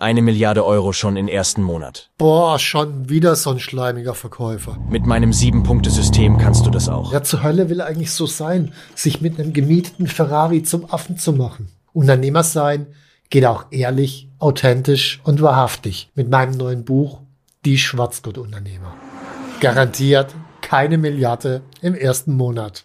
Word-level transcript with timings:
Eine 0.00 0.22
Milliarde 0.22 0.64
Euro 0.64 0.92
schon 0.92 1.16
im 1.16 1.26
ersten 1.26 1.60
Monat. 1.60 2.08
Boah, 2.18 2.60
schon 2.60 3.08
wieder 3.08 3.34
so 3.34 3.50
ein 3.50 3.58
schleimiger 3.58 4.14
Verkäufer. 4.14 4.78
Mit 4.88 5.06
meinem 5.06 5.32
Sieben-Punkte-System 5.32 6.38
kannst 6.38 6.64
du 6.64 6.70
das 6.70 6.88
auch. 6.88 7.12
Ja, 7.12 7.24
zur 7.24 7.42
Hölle 7.42 7.68
will 7.68 7.80
eigentlich 7.80 8.12
so 8.12 8.24
sein, 8.24 8.72
sich 8.94 9.20
mit 9.20 9.40
einem 9.40 9.52
gemieteten 9.52 10.06
Ferrari 10.06 10.62
zum 10.62 10.88
Affen 10.88 11.18
zu 11.18 11.32
machen. 11.32 11.72
Unternehmer 11.92 12.44
sein 12.44 12.86
geht 13.28 13.44
auch 13.44 13.64
ehrlich, 13.72 14.28
authentisch 14.38 15.20
und 15.24 15.42
wahrhaftig 15.42 16.12
mit 16.14 16.30
meinem 16.30 16.56
neuen 16.56 16.84
Buch 16.84 17.18
Die 17.64 17.76
Schwarzgurt-Unternehmer. 17.76 18.94
Garantiert 19.58 20.32
keine 20.60 20.96
Milliarde 20.96 21.62
im 21.82 21.96
ersten 21.96 22.34
Monat. 22.34 22.84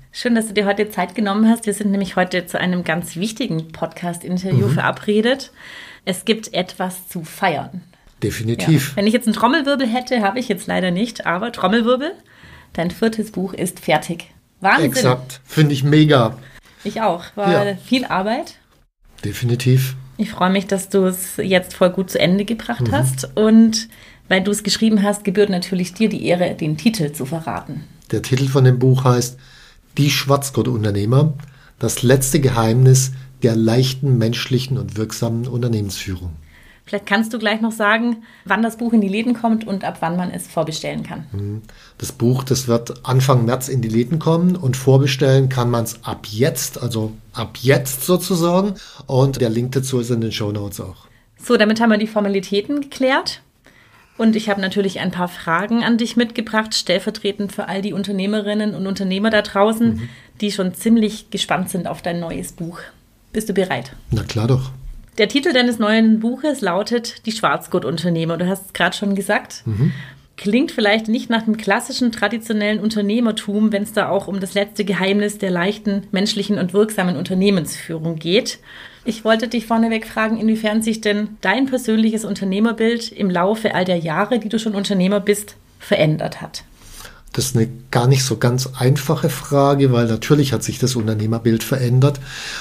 Schön, 0.13 0.35
dass 0.35 0.47
du 0.47 0.53
dir 0.53 0.65
heute 0.65 0.89
Zeit 0.89 1.15
genommen 1.15 1.47
hast. 1.47 1.65
Wir 1.65 1.73
sind 1.73 1.91
nämlich 1.91 2.17
heute 2.17 2.45
zu 2.45 2.59
einem 2.59 2.83
ganz 2.83 3.15
wichtigen 3.15 3.71
Podcast-Interview 3.71 4.67
mhm. 4.67 4.73
verabredet. 4.73 5.51
Es 6.03 6.25
gibt 6.25 6.53
etwas 6.53 7.07
zu 7.07 7.23
feiern. 7.23 7.81
Definitiv. 8.21 8.89
Ja. 8.89 8.97
Wenn 8.97 9.07
ich 9.07 9.13
jetzt 9.13 9.27
einen 9.27 9.35
Trommelwirbel 9.35 9.87
hätte, 9.87 10.21
habe 10.21 10.37
ich 10.39 10.49
jetzt 10.49 10.67
leider 10.67 10.91
nicht, 10.91 11.25
aber 11.25 11.53
Trommelwirbel, 11.53 12.11
dein 12.73 12.91
viertes 12.91 13.31
Buch 13.31 13.53
ist 13.53 13.79
fertig. 13.79 14.25
Wahnsinn. 14.59 14.91
Exakt. 14.91 15.39
Finde 15.45 15.73
ich 15.73 15.85
mega. 15.85 16.37
Ich 16.83 16.99
auch. 17.01 17.23
War 17.35 17.65
ja. 17.65 17.75
viel 17.77 18.03
Arbeit. 18.03 18.55
Definitiv. 19.23 19.95
Ich 20.17 20.31
freue 20.31 20.49
mich, 20.49 20.67
dass 20.67 20.89
du 20.89 21.05
es 21.05 21.37
jetzt 21.37 21.73
voll 21.73 21.89
gut 21.89 22.11
zu 22.11 22.19
Ende 22.19 22.43
gebracht 22.43 22.87
mhm. 22.87 22.91
hast. 22.91 23.29
Und 23.37 23.87
weil 24.27 24.43
du 24.43 24.51
es 24.51 24.63
geschrieben 24.63 25.03
hast, 25.03 25.23
gebührt 25.23 25.49
natürlich 25.49 25.93
dir 25.93 26.09
die 26.09 26.25
Ehre, 26.25 26.53
den 26.53 26.75
Titel 26.75 27.13
zu 27.13 27.25
verraten. 27.25 27.85
Der 28.11 28.21
Titel 28.21 28.49
von 28.49 28.65
dem 28.65 28.77
Buch 28.77 29.05
heißt 29.05 29.39
die 29.97 30.09
Schwarzgurt-Unternehmer, 30.09 31.33
das 31.79 32.03
letzte 32.03 32.39
Geheimnis 32.39 33.11
der 33.43 33.55
leichten, 33.55 34.17
menschlichen 34.17 34.77
und 34.77 34.97
wirksamen 34.97 35.47
Unternehmensführung. 35.47 36.31
Vielleicht 36.85 37.05
kannst 37.05 37.33
du 37.33 37.39
gleich 37.39 37.61
noch 37.61 37.71
sagen, 37.71 38.23
wann 38.43 38.63
das 38.63 38.77
Buch 38.77 38.91
in 38.91 39.01
die 39.01 39.07
Läden 39.07 39.33
kommt 39.33 39.65
und 39.65 39.85
ab 39.85 39.97
wann 40.01 40.17
man 40.17 40.29
es 40.29 40.47
vorbestellen 40.47 41.03
kann. 41.03 41.25
Mhm. 41.31 41.61
Das 41.97 42.11
Buch, 42.11 42.43
das 42.43 42.67
wird 42.67 43.05
Anfang 43.05 43.45
März 43.45 43.69
in 43.69 43.81
die 43.81 43.87
Läden 43.87 44.19
kommen 44.19 44.55
und 44.55 44.75
vorbestellen 44.75 45.47
kann 45.47 45.69
man 45.69 45.85
es 45.85 46.03
ab 46.03 46.27
jetzt, 46.29 46.81
also 46.81 47.13
ab 47.33 47.57
jetzt 47.61 48.03
sozusagen. 48.05 48.73
Und 49.05 49.39
der 49.39 49.49
Link 49.49 49.71
dazu 49.71 49.99
ist 49.99 50.09
in 50.09 50.21
den 50.21 50.31
Show 50.31 50.51
Notes 50.51 50.81
auch. 50.81 51.07
So, 51.41 51.55
damit 51.55 51.79
haben 51.79 51.91
wir 51.91 51.97
die 51.97 52.07
Formalitäten 52.07 52.81
geklärt. 52.81 53.41
Und 54.21 54.35
ich 54.35 54.49
habe 54.49 54.61
natürlich 54.61 54.99
ein 54.99 55.09
paar 55.09 55.27
Fragen 55.27 55.83
an 55.83 55.97
dich 55.97 56.15
mitgebracht, 56.15 56.75
stellvertretend 56.75 57.51
für 57.51 57.67
all 57.67 57.81
die 57.81 57.91
Unternehmerinnen 57.91 58.75
und 58.75 58.85
Unternehmer 58.85 59.31
da 59.31 59.41
draußen, 59.41 59.95
mhm. 59.95 60.09
die 60.41 60.51
schon 60.51 60.75
ziemlich 60.75 61.31
gespannt 61.31 61.71
sind 61.71 61.87
auf 61.87 62.03
dein 62.03 62.19
neues 62.19 62.51
Buch. 62.51 62.77
Bist 63.33 63.49
du 63.49 63.53
bereit? 63.53 63.93
Na 64.11 64.21
klar 64.21 64.47
doch. 64.47 64.73
Der 65.17 65.27
Titel 65.27 65.53
deines 65.53 65.79
neuen 65.79 66.19
Buches 66.19 66.61
lautet 66.61 67.25
Die 67.25 67.31
Schwarzgurt-Unternehmer. 67.31 68.37
Du 68.37 68.47
hast 68.47 68.67
es 68.67 68.73
gerade 68.73 68.95
schon 68.95 69.15
gesagt. 69.15 69.63
Mhm. 69.65 69.91
Klingt 70.37 70.71
vielleicht 70.71 71.07
nicht 71.07 71.31
nach 71.31 71.41
dem 71.41 71.57
klassischen 71.57 72.11
traditionellen 72.11 72.79
Unternehmertum, 72.79 73.71
wenn 73.71 73.81
es 73.81 73.93
da 73.93 74.09
auch 74.09 74.27
um 74.27 74.39
das 74.39 74.53
letzte 74.53 74.85
Geheimnis 74.85 75.39
der 75.39 75.49
leichten, 75.49 76.03
menschlichen 76.11 76.59
und 76.59 76.73
wirksamen 76.73 77.17
Unternehmensführung 77.17 78.17
geht. 78.17 78.59
Ich 79.03 79.25
wollte 79.25 79.47
dich 79.47 79.65
vorneweg 79.65 80.05
fragen, 80.07 80.37
inwiefern 80.37 80.81
sich 80.83 81.01
denn 81.01 81.37
dein 81.41 81.65
persönliches 81.65 82.23
Unternehmerbild 82.23 83.11
im 83.11 83.29
Laufe 83.29 83.73
all 83.73 83.83
der 83.83 83.97
Jahre, 83.97 84.39
die 84.39 84.49
du 84.49 84.59
schon 84.59 84.75
Unternehmer 84.75 85.19
bist, 85.19 85.55
verändert 85.79 86.41
hat. 86.41 86.63
Das 87.33 87.45
ist 87.45 87.55
eine 87.55 87.69
gar 87.89 88.07
nicht 88.07 88.23
so 88.23 88.37
ganz 88.37 88.69
einfache 88.77 89.29
Frage, 89.29 89.91
weil 89.91 90.05
natürlich 90.05 90.53
hat 90.53 90.63
sich 90.63 90.79
das 90.79 90.95
Unternehmerbild 90.95 91.63
verändert. 91.63 92.19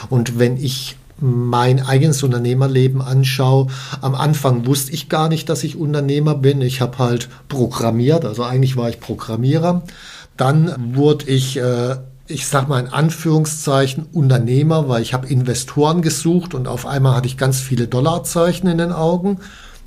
Und 0.09 0.39
wenn 0.39 0.56
ich 0.56 0.97
mein 1.19 1.84
eigenes 1.84 2.23
Unternehmerleben 2.23 3.03
anschaue, 3.03 3.67
am 4.01 4.15
Anfang 4.15 4.67
wusste 4.67 4.93
ich 4.93 5.09
gar 5.11 5.28
nicht, 5.28 5.49
dass 5.49 5.65
ich 5.65 5.77
Unternehmer 5.77 6.34
bin. 6.34 6.62
Ich 6.62 6.81
habe 6.81 6.99
halt 6.99 7.28
programmiert, 7.49 8.25
also 8.25 8.45
eigentlich 8.45 8.77
war 8.77 8.89
ich 8.89 9.01
Programmierer. 9.01 9.83
Dann 10.37 10.95
wurde 10.95 11.27
ich 11.27 11.59
äh, 11.59 11.97
ich 12.30 12.46
sag 12.46 12.68
mal 12.68 12.80
in 12.80 12.88
Anführungszeichen 12.88 14.06
Unternehmer, 14.12 14.88
weil 14.88 15.02
ich 15.02 15.12
habe 15.12 15.28
Investoren 15.28 16.02
gesucht 16.02 16.54
und 16.54 16.68
auf 16.68 16.86
einmal 16.86 17.16
hatte 17.16 17.26
ich 17.26 17.36
ganz 17.36 17.60
viele 17.60 17.88
Dollarzeichen 17.88 18.68
in 18.68 18.78
den 18.78 18.92
Augen. 18.92 19.38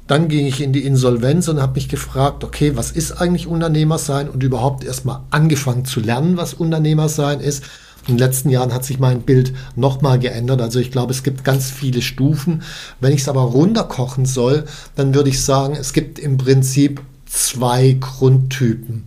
Dann 0.08 0.28
ging 0.28 0.46
ich 0.46 0.62
in 0.62 0.74
die 0.74 0.86
Insolvenz 0.86 1.48
und 1.48 1.62
habe 1.62 1.76
mich 1.76 1.88
gefragt, 1.88 2.44
okay, 2.44 2.76
was 2.76 2.92
ist 2.92 3.14
eigentlich 3.14 3.48
Unternehmer 3.48 3.98
sein 3.98 4.30
und 4.30 4.44
überhaupt 4.44 4.84
erstmal 4.84 5.22
angefangen 5.30 5.86
zu 5.86 6.02
lernen, 6.02 6.36
was 6.36 6.54
Unternehmer 6.54 7.08
sein 7.08 7.40
ist. 7.40 7.64
In 8.06 8.16
den 8.16 8.20
letzten 8.20 8.50
Jahren 8.50 8.74
hat 8.74 8.84
sich 8.84 9.00
mein 9.00 9.22
Bild 9.22 9.54
nochmal 9.78 10.20
geändert. 10.20 10.62
Also 10.62 10.80
ich 10.80 10.92
glaube, 10.92 11.14
es 11.14 11.24
gibt 11.24 11.46
ganz 11.46 11.72
viele 11.72 12.02
Stufen. 12.02 12.64
Wenn 13.00 13.14
ich 13.14 13.22
es 13.22 13.30
aber 13.30 13.44
runterkochen 13.44 14.26
soll, 14.26 14.66
dann 14.96 15.16
würde 15.16 15.30
ich 15.30 15.42
sagen, 15.42 15.78
es 15.80 15.94
gibt 15.94 16.20
im 16.20 16.38
Prinzip 16.38 17.02
zwei 17.26 17.96
Grundtypen. 17.98 19.06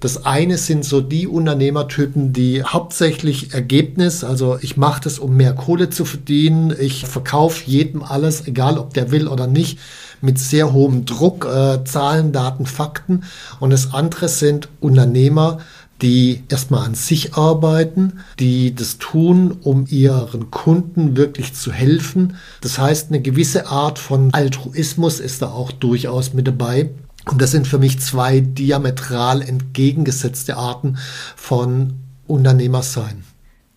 Das 0.00 0.24
eine 0.24 0.58
sind 0.58 0.84
so 0.84 1.00
die 1.00 1.26
Unternehmertypen, 1.26 2.32
die 2.32 2.62
hauptsächlich 2.62 3.52
Ergebnis, 3.52 4.22
also 4.22 4.56
ich 4.60 4.76
mache 4.76 5.00
das, 5.02 5.18
um 5.18 5.36
mehr 5.36 5.54
Kohle 5.54 5.90
zu 5.90 6.04
verdienen, 6.04 6.72
ich 6.78 7.04
verkaufe 7.06 7.64
jedem 7.66 8.04
alles, 8.04 8.46
egal 8.46 8.78
ob 8.78 8.94
der 8.94 9.10
will 9.10 9.26
oder 9.26 9.48
nicht, 9.48 9.80
mit 10.20 10.38
sehr 10.38 10.72
hohem 10.72 11.04
Druck, 11.04 11.46
äh, 11.46 11.84
Zahlen, 11.84 12.32
Daten, 12.32 12.66
Fakten. 12.66 13.24
Und 13.58 13.70
das 13.70 13.92
andere 13.92 14.28
sind 14.28 14.68
Unternehmer, 14.80 15.58
die 16.00 16.44
erstmal 16.48 16.84
an 16.84 16.94
sich 16.94 17.34
arbeiten, 17.34 18.20
die 18.38 18.74
das 18.74 18.98
tun, 18.98 19.56
um 19.62 19.86
ihren 19.88 20.50
Kunden 20.50 21.16
wirklich 21.16 21.54
zu 21.54 21.72
helfen. 21.72 22.36
Das 22.60 22.78
heißt, 22.78 23.08
eine 23.08 23.20
gewisse 23.20 23.66
Art 23.66 23.98
von 23.98 24.32
Altruismus 24.32 25.18
ist 25.18 25.42
da 25.42 25.48
auch 25.48 25.72
durchaus 25.72 26.34
mit 26.34 26.46
dabei. 26.46 26.90
Und 27.30 27.42
das 27.42 27.50
sind 27.50 27.66
für 27.66 27.78
mich 27.78 28.00
zwei 28.00 28.40
diametral 28.40 29.42
entgegengesetzte 29.42 30.56
Arten 30.56 30.98
von 31.36 31.94
Unternehmersein. 32.26 33.24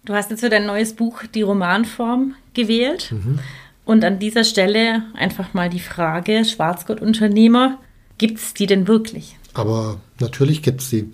Du 0.06 0.13
hast 0.13 0.31
jetzt 0.31 0.39
für 0.39 0.50
dein 0.50 0.66
neues 0.66 0.94
Buch 0.94 1.23
die 1.34 1.41
Romanform 1.41 2.33
gewählt. 2.53 3.12
Mhm. 3.12 3.39
Und 3.86 4.03
an 4.03 4.19
dieser 4.19 4.44
Stelle 4.44 5.03
einfach 5.15 5.53
mal 5.53 5.69
die 5.69 5.80
Frage, 5.80 6.45
Schwarzgurt-Unternehmer, 6.45 7.77
gibt 8.18 8.39
es 8.39 8.53
die 8.53 8.68
denn 8.68 8.88
wirklich? 8.88 9.38
Aber 9.54 10.00
natürlich 10.19 10.62
gibt 10.62 10.81
es 10.81 10.89
die. 10.89 11.12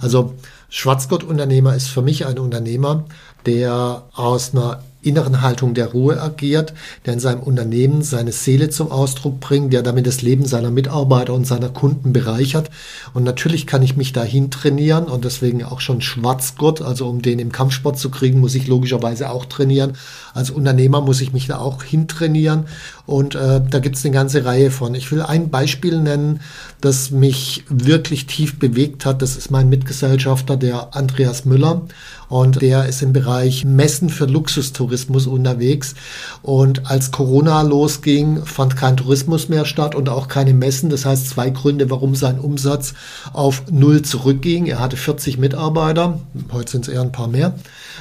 Also 0.00 0.34
Schwarzgurt-Unternehmer 0.70 1.74
ist 1.76 1.88
für 1.88 2.02
mich 2.02 2.26
ein 2.26 2.38
Unternehmer, 2.38 3.04
der 3.46 4.04
aus 4.14 4.54
einer 4.54 4.82
inneren 5.06 5.42
Haltung 5.42 5.74
der 5.74 5.92
Ruhe 5.92 6.20
agiert, 6.20 6.74
der 7.04 7.14
in 7.14 7.20
seinem 7.20 7.40
Unternehmen 7.40 8.02
seine 8.02 8.32
Seele 8.32 8.70
zum 8.70 8.90
Ausdruck 8.90 9.40
bringt, 9.40 9.72
der 9.72 9.82
damit 9.82 10.06
das 10.06 10.22
Leben 10.22 10.44
seiner 10.44 10.70
Mitarbeiter 10.70 11.34
und 11.34 11.46
seiner 11.46 11.68
Kunden 11.68 12.12
bereichert. 12.12 12.70
Und 13.14 13.24
natürlich 13.24 13.66
kann 13.66 13.82
ich 13.82 13.96
mich 13.96 14.12
dahin 14.12 14.50
trainieren 14.50 15.04
und 15.04 15.24
deswegen 15.24 15.64
auch 15.64 15.80
schon 15.80 16.00
Schwarzgurt, 16.00 16.82
also 16.82 17.08
um 17.08 17.22
den 17.22 17.38
im 17.38 17.52
Kampfsport 17.52 17.98
zu 17.98 18.10
kriegen, 18.10 18.40
muss 18.40 18.54
ich 18.54 18.66
logischerweise 18.66 19.30
auch 19.30 19.46
trainieren. 19.46 19.92
Als 20.36 20.50
Unternehmer 20.50 21.00
muss 21.00 21.22
ich 21.22 21.32
mich 21.32 21.46
da 21.46 21.58
auch 21.58 21.82
hintrainieren. 21.82 22.66
Und 23.06 23.34
äh, 23.34 23.62
da 23.68 23.78
gibt 23.78 23.96
es 23.96 24.04
eine 24.04 24.12
ganze 24.12 24.44
Reihe 24.44 24.70
von. 24.70 24.94
Ich 24.94 25.10
will 25.10 25.22
ein 25.22 25.48
Beispiel 25.48 25.98
nennen, 25.98 26.40
das 26.80 27.10
mich 27.10 27.64
wirklich 27.70 28.26
tief 28.26 28.58
bewegt 28.58 29.06
hat. 29.06 29.22
Das 29.22 29.36
ist 29.36 29.50
mein 29.50 29.70
Mitgesellschafter, 29.70 30.56
der 30.56 30.94
Andreas 30.94 31.46
Müller. 31.46 31.82
Und 32.28 32.60
der 32.60 32.86
ist 32.86 33.02
im 33.02 33.12
Bereich 33.12 33.64
Messen 33.64 34.10
für 34.10 34.26
Luxustourismus 34.26 35.26
unterwegs. 35.26 35.94
Und 36.42 36.90
als 36.90 37.12
Corona 37.12 37.62
losging, 37.62 38.44
fand 38.44 38.76
kein 38.76 38.96
Tourismus 38.96 39.48
mehr 39.48 39.64
statt 39.64 39.94
und 39.94 40.08
auch 40.08 40.28
keine 40.28 40.52
Messen. 40.52 40.90
Das 40.90 41.06
heißt, 41.06 41.28
zwei 41.28 41.48
Gründe, 41.50 41.88
warum 41.88 42.14
sein 42.14 42.38
Umsatz 42.40 42.94
auf 43.32 43.62
Null 43.70 44.02
zurückging. 44.02 44.66
Er 44.66 44.80
hatte 44.80 44.96
40 44.96 45.38
Mitarbeiter. 45.38 46.20
Heute 46.52 46.72
sind 46.72 46.88
es 46.88 46.92
eher 46.92 47.02
ein 47.02 47.12
paar 47.12 47.28
mehr. 47.28 47.54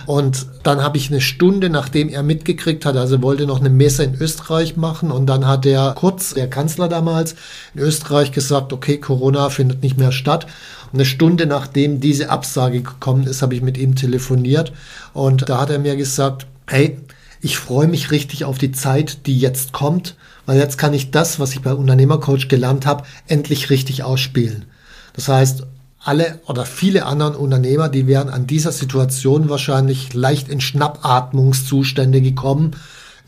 Und 0.05 0.47
dann 0.63 0.81
habe 0.81 0.97
ich 0.97 1.09
eine 1.09 1.21
Stunde, 1.21 1.69
nachdem 1.69 2.09
er 2.09 2.23
mitgekriegt 2.25 2.85
hat, 2.85 2.97
also 2.97 3.21
wollte 3.21 3.45
noch 3.45 3.59
eine 3.59 3.69
Messe 3.69 4.03
in 4.03 4.15
Österreich 4.15 4.75
machen. 4.75 5.11
Und 5.11 5.27
dann 5.27 5.47
hat 5.47 5.65
der 5.65 5.93
Kurz, 5.95 6.33
der 6.33 6.49
Kanzler 6.49 6.87
damals, 6.87 7.35
in 7.73 7.81
Österreich 7.81 8.31
gesagt, 8.31 8.73
okay, 8.73 8.97
Corona 8.97 9.49
findet 9.49 9.81
nicht 9.81 9.97
mehr 9.97 10.11
statt. 10.11 10.47
Eine 10.93 11.05
Stunde 11.05 11.45
nachdem 11.45 11.99
diese 11.99 12.29
Absage 12.29 12.81
gekommen 12.81 13.27
ist, 13.27 13.41
habe 13.41 13.55
ich 13.55 13.61
mit 13.61 13.77
ihm 13.77 13.95
telefoniert. 13.95 14.73
Und 15.13 15.49
da 15.49 15.61
hat 15.61 15.69
er 15.69 15.79
mir 15.79 15.95
gesagt, 15.95 16.47
hey, 16.67 16.97
ich 17.41 17.57
freue 17.57 17.87
mich 17.87 18.11
richtig 18.11 18.45
auf 18.45 18.57
die 18.57 18.71
Zeit, 18.71 19.27
die 19.27 19.37
jetzt 19.37 19.71
kommt, 19.71 20.15
weil 20.45 20.57
jetzt 20.57 20.77
kann 20.77 20.93
ich 20.93 21.11
das, 21.11 21.39
was 21.39 21.51
ich 21.51 21.61
bei 21.61 21.73
Unternehmercoach 21.73 22.47
gelernt 22.47 22.85
habe, 22.85 23.03
endlich 23.27 23.69
richtig 23.69 24.03
ausspielen. 24.03 24.65
Das 25.13 25.27
heißt, 25.27 25.63
alle 26.05 26.39
oder 26.45 26.65
viele 26.65 27.05
anderen 27.05 27.35
Unternehmer, 27.35 27.89
die 27.89 28.07
wären 28.07 28.29
an 28.29 28.47
dieser 28.47 28.71
Situation 28.71 29.49
wahrscheinlich 29.49 30.13
leicht 30.13 30.49
in 30.49 30.61
Schnappatmungszustände 30.61 32.21
gekommen. 32.21 32.71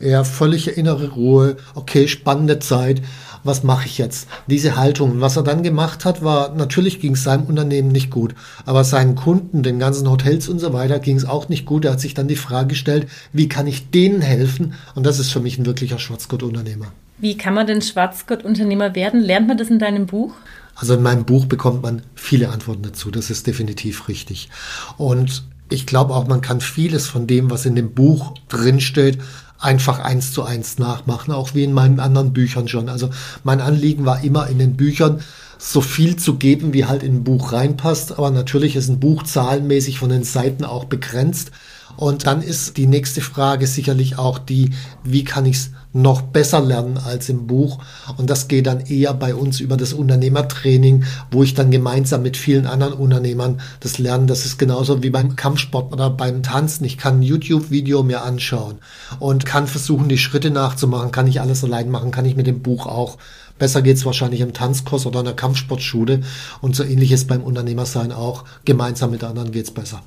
Eher 0.00 0.24
völlige 0.24 0.70
innere 0.70 1.08
Ruhe, 1.08 1.56
okay, 1.74 2.06
spannende 2.06 2.60
Zeit, 2.60 3.02
was 3.42 3.64
mache 3.64 3.86
ich 3.86 3.98
jetzt? 3.98 4.28
Diese 4.46 4.76
Haltung. 4.76 5.20
Was 5.20 5.36
er 5.36 5.42
dann 5.42 5.64
gemacht 5.64 6.04
hat, 6.04 6.22
war, 6.22 6.54
natürlich 6.54 7.00
ging 7.00 7.14
es 7.14 7.24
seinem 7.24 7.46
Unternehmen 7.46 7.88
nicht 7.88 8.10
gut, 8.10 8.34
aber 8.64 8.84
seinen 8.84 9.16
Kunden, 9.16 9.64
den 9.64 9.80
ganzen 9.80 10.08
Hotels 10.08 10.48
und 10.48 10.60
so 10.60 10.72
weiter, 10.72 11.00
ging 11.00 11.16
es 11.16 11.24
auch 11.24 11.48
nicht 11.48 11.66
gut. 11.66 11.84
Er 11.84 11.92
hat 11.92 12.00
sich 12.00 12.14
dann 12.14 12.28
die 12.28 12.36
Frage 12.36 12.68
gestellt, 12.68 13.08
wie 13.32 13.48
kann 13.48 13.66
ich 13.66 13.90
denen 13.90 14.20
helfen? 14.20 14.74
Und 14.94 15.04
das 15.04 15.18
ist 15.18 15.32
für 15.32 15.40
mich 15.40 15.58
ein 15.58 15.66
wirklicher 15.66 15.98
Schwarzgurt-Unternehmer. 15.98 16.86
Wie 17.18 17.36
kann 17.36 17.54
man 17.54 17.66
denn 17.66 17.82
Schwarzgurt-Unternehmer 17.82 18.94
werden? 18.94 19.20
Lernt 19.20 19.48
man 19.48 19.58
das 19.58 19.70
in 19.70 19.80
deinem 19.80 20.06
Buch? 20.06 20.34
Also 20.78 20.94
in 20.94 21.02
meinem 21.02 21.24
Buch 21.24 21.46
bekommt 21.46 21.82
man 21.82 22.02
viele 22.14 22.50
Antworten 22.50 22.82
dazu. 22.82 23.10
Das 23.10 23.30
ist 23.30 23.48
definitiv 23.48 24.06
richtig. 24.06 24.48
Und 24.96 25.42
ich 25.70 25.86
glaube 25.86 26.14
auch, 26.14 26.28
man 26.28 26.40
kann 26.40 26.60
vieles 26.60 27.08
von 27.08 27.26
dem, 27.26 27.50
was 27.50 27.66
in 27.66 27.74
dem 27.74 27.94
Buch 27.94 28.34
drinsteht, 28.48 29.18
einfach 29.58 29.98
eins 29.98 30.32
zu 30.32 30.44
eins 30.44 30.78
nachmachen, 30.78 31.32
auch 31.32 31.54
wie 31.54 31.64
in 31.64 31.72
meinen 31.72 31.98
anderen 31.98 32.32
Büchern 32.32 32.68
schon. 32.68 32.88
Also 32.88 33.10
mein 33.42 33.60
Anliegen 33.60 34.06
war 34.06 34.22
immer 34.22 34.46
in 34.46 34.60
den 34.60 34.76
Büchern 34.76 35.20
so 35.58 35.80
viel 35.80 36.16
zu 36.16 36.36
geben, 36.36 36.72
wie 36.72 36.84
halt 36.84 37.02
in 37.02 37.16
ein 37.16 37.24
Buch 37.24 37.52
reinpasst. 37.52 38.12
Aber 38.12 38.30
natürlich 38.30 38.76
ist 38.76 38.88
ein 38.88 39.00
Buch 39.00 39.24
zahlenmäßig 39.24 39.98
von 39.98 40.08
den 40.08 40.24
Seiten 40.24 40.64
auch 40.64 40.84
begrenzt. 40.84 41.50
Und 41.96 42.26
dann 42.26 42.42
ist 42.42 42.76
die 42.76 42.86
nächste 42.86 43.20
Frage 43.20 43.66
sicherlich 43.66 44.18
auch 44.18 44.38
die, 44.38 44.70
wie 45.02 45.24
kann 45.24 45.46
ich 45.46 45.56
es 45.56 45.70
noch 45.92 46.22
besser 46.22 46.60
lernen 46.60 46.96
als 46.96 47.28
im 47.28 47.48
Buch. 47.48 47.80
Und 48.16 48.30
das 48.30 48.46
geht 48.46 48.66
dann 48.66 48.80
eher 48.80 49.14
bei 49.14 49.34
uns 49.34 49.58
über 49.58 49.76
das 49.76 49.94
Unternehmertraining, 49.94 51.04
wo 51.32 51.42
ich 51.42 51.54
dann 51.54 51.72
gemeinsam 51.72 52.22
mit 52.22 52.36
vielen 52.36 52.66
anderen 52.66 52.92
Unternehmern 52.92 53.60
das 53.80 53.98
lerne. 53.98 54.26
Das 54.26 54.44
ist 54.44 54.58
genauso 54.58 55.02
wie 55.02 55.10
beim 55.10 55.34
Kampfsport 55.34 55.92
oder 55.92 56.08
beim 56.10 56.44
Tanzen. 56.44 56.84
Ich 56.84 56.98
kann 56.98 57.18
ein 57.18 57.22
YouTube-Video 57.22 58.04
mir 58.04 58.22
anschauen 58.22 58.78
und 59.18 59.44
kann 59.44 59.66
versuchen, 59.66 60.08
die 60.08 60.18
Schritte 60.18 60.50
nachzumachen. 60.50 61.10
Kann 61.10 61.26
ich 61.26 61.40
alles 61.40 61.64
allein 61.64 61.90
machen? 61.90 62.12
Kann 62.12 62.26
ich 62.26 62.36
mit 62.36 62.46
dem 62.46 62.62
Buch 62.62 62.86
auch? 62.86 63.18
Besser 63.58 63.82
geht's 63.82 64.04
wahrscheinlich 64.04 64.40
im 64.40 64.52
Tanzkurs 64.52 65.06
oder 65.06 65.20
in 65.20 65.26
der 65.26 65.34
Kampfsportschule. 65.34 66.22
Und 66.60 66.76
so 66.76 66.84
ähnlich 66.84 67.12
ist 67.12 67.28
beim 67.28 67.42
Unternehmersein 67.42 68.12
auch. 68.12 68.44
Gemeinsam 68.64 69.10
mit 69.10 69.24
anderen 69.24 69.52
geht's 69.52 69.70
besser. 69.70 70.02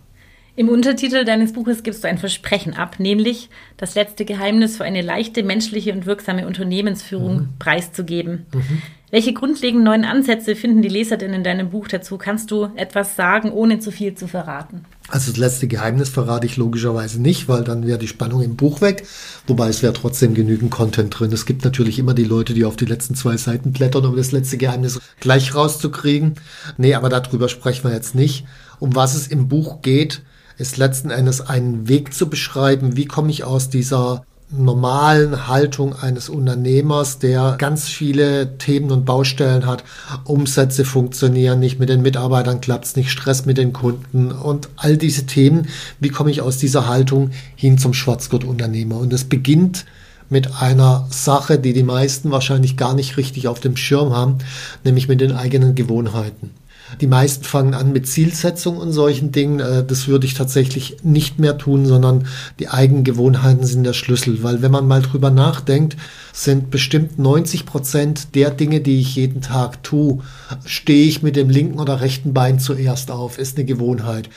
Im 0.56 0.68
Untertitel 0.68 1.24
deines 1.24 1.54
Buches 1.54 1.82
gibst 1.82 2.04
du 2.04 2.10
ein 2.10 2.18
Versprechen 2.18 2.74
ab, 2.74 3.00
nämlich 3.00 3.50
das 3.78 3.96
letzte 3.96 4.26
Geheimnis 4.26 4.78
für 4.78 4.84
eine 4.84 5.02
leichte, 5.02 5.44
menschliche 5.44 5.94
und 5.94 6.06
wirksame 6.06 6.46
Unternehmensführung 6.46 7.36
mhm. 7.36 7.50
preiszugeben. 7.58 8.46
Mhm. 8.54 8.82
Welche 9.12 9.34
grundlegenden 9.34 9.84
neuen 9.84 10.06
Ansätze 10.06 10.56
finden 10.56 10.82
die 10.82 10.90
Leser 10.90 11.18
denn 11.18 11.34
in 11.34 11.44
deinem 11.44 11.70
Buch 11.70 11.90
dazu? 11.90 12.18
Kannst 12.18 12.50
du 12.50 12.70
etwas 12.76 13.18
sagen, 13.18 13.52
ohne 13.52 13.80
zu 13.80 13.92
viel 13.92 14.16
zu 14.16 14.28
verraten? 14.28 14.86
Also 15.10 15.32
das 15.32 15.38
letzte 15.38 15.68
Geheimnis 15.68 16.08
verrate 16.08 16.46
ich 16.46 16.56
logischerweise 16.56 17.22
nicht, 17.22 17.50
weil 17.50 17.66
dann 17.66 17.86
wäre 17.86 18.00
die 18.00 18.08
Spannung 18.08 18.42
im 18.42 18.56
Buch 18.56 18.80
weg. 18.80 19.06
Wobei 19.48 19.68
es 19.68 19.84
wäre 19.84 19.92
trotzdem 19.92 20.34
genügend 20.34 20.72
Content 20.72 21.18
drin. 21.18 21.34
Es 21.34 21.46
gibt 21.46 21.66
natürlich 21.66 22.00
immer 22.00 22.14
die 22.14 22.24
Leute, 22.24 22.54
die 22.54 22.64
auf 22.64 22.78
die 22.78 22.86
letzten 22.86 23.16
zwei 23.16 23.36
Seiten 23.36 23.74
blättern, 23.74 24.06
um 24.06 24.16
das 24.16 24.32
letzte 24.32 24.58
Geheimnis 24.58 25.02
gleich 25.20 25.54
rauszukriegen. 25.56 26.36
Nee, 26.78 26.94
aber 26.94 27.10
darüber 27.10 27.50
sprechen 27.50 27.84
wir 27.84 27.94
jetzt 27.94 28.16
nicht. 28.16 28.46
Um 28.80 28.96
was 28.96 29.16
es 29.16 29.28
im 29.28 29.50
Buch 29.50 29.82
geht, 29.82 30.22
ist 30.58 30.78
letzten 30.78 31.10
Endes 31.10 31.42
einen 31.42 31.88
Weg 31.88 32.14
zu 32.14 32.30
beschreiben, 32.30 32.96
wie 32.98 33.06
komme 33.06 33.32
ich 33.32 33.44
aus 33.44 33.70
dieser 33.70 34.24
normalen 34.52 35.48
Haltung 35.48 35.96
eines 35.96 36.30
Unternehmers, 36.30 37.20
der 37.20 37.56
ganz 37.58 37.88
viele 37.88 38.58
Themen 38.58 38.92
und 38.92 39.06
Baustellen 39.06 39.66
hat. 39.66 39.84
Umsätze 40.26 40.84
funktionieren 40.84 41.60
nicht, 41.60 41.80
mit 41.80 41.90
den 41.90 42.02
Mitarbeitern 42.02 42.62
klappt 42.62 42.86
es 42.86 42.96
nicht, 42.96 43.12
Stress 43.12 43.46
mit 43.46 43.58
den 43.58 43.74
Kunden 43.74 44.32
und 44.32 44.70
all 44.76 44.98
diese 44.98 45.26
Themen. 45.26 45.68
Wie 46.00 46.10
komme 46.10 46.32
ich 46.32 46.42
aus 46.42 46.58
dieser 46.58 46.88
Haltung 46.88 47.32
hin 47.56 47.78
zum 47.78 47.94
Schwarzgurt-Unternehmer? 47.94 48.98
Und 48.98 49.14
es 49.14 49.24
beginnt 49.24 49.86
mit 50.30 50.62
einer 50.62 51.08
Sache, 51.10 51.60
die 51.60 51.74
die 51.74 51.84
meisten 51.84 52.32
wahrscheinlich 52.32 52.78
gar 52.78 52.94
nicht 52.94 53.18
richtig 53.18 53.48
auf 53.48 53.60
dem 53.60 53.76
Schirm 53.78 54.14
haben, 54.14 54.38
nämlich 54.84 55.08
mit 55.08 55.22
den 55.22 55.34
eigenen 55.34 55.76
Gewohnheiten. 55.76 56.52
Die 57.00 57.08
meisten 57.08 57.44
fangen 57.44 57.74
an 57.74 57.94
mit 57.94 58.08
Zielsetzung 58.08 58.78
und 58.78 58.92
solchen 58.92 59.32
Dingen. 59.32 59.60
Äh, 59.60 59.86
das 59.86 60.08
würde 60.08 60.26
ich 60.26 60.34
tatsächlich 60.34 60.98
nicht 61.04 61.40
mehr 61.40 61.58
tun, 61.58 61.86
sondern 61.86 62.28
die 62.60 62.68
eigenen 62.68 63.04
Gewohnheiten 63.04 63.66
sind 63.66 63.84
der 63.84 63.94
Schlüssel. 63.94 64.44
Weil 64.44 64.62
wenn 64.62 64.72
man 64.72 64.88
mal 64.88 65.02
drüber 65.02 65.30
nachdenkt, 65.30 65.96
sind 66.34 66.70
bestimmt 66.72 67.18
90 67.18 67.66
Prozent 67.66 68.36
der 68.36 68.52
Dinge, 68.52 68.82
die 68.82 69.00
ich 69.00 69.16
jeden 69.16 69.42
Tag 69.42 69.84
tue, 69.84 70.20
stehe 70.66 71.08
ich 71.08 71.24
mit 71.24 71.36
dem 71.36 71.50
linken 71.50 71.80
oder 71.80 72.02
rechten 72.02 72.34
Bein 72.34 72.60
zuerst 72.60 73.12
auf, 73.12 73.38
ist 73.38 73.58
eine 73.58 73.66
Gewohnheit. 73.66 74.30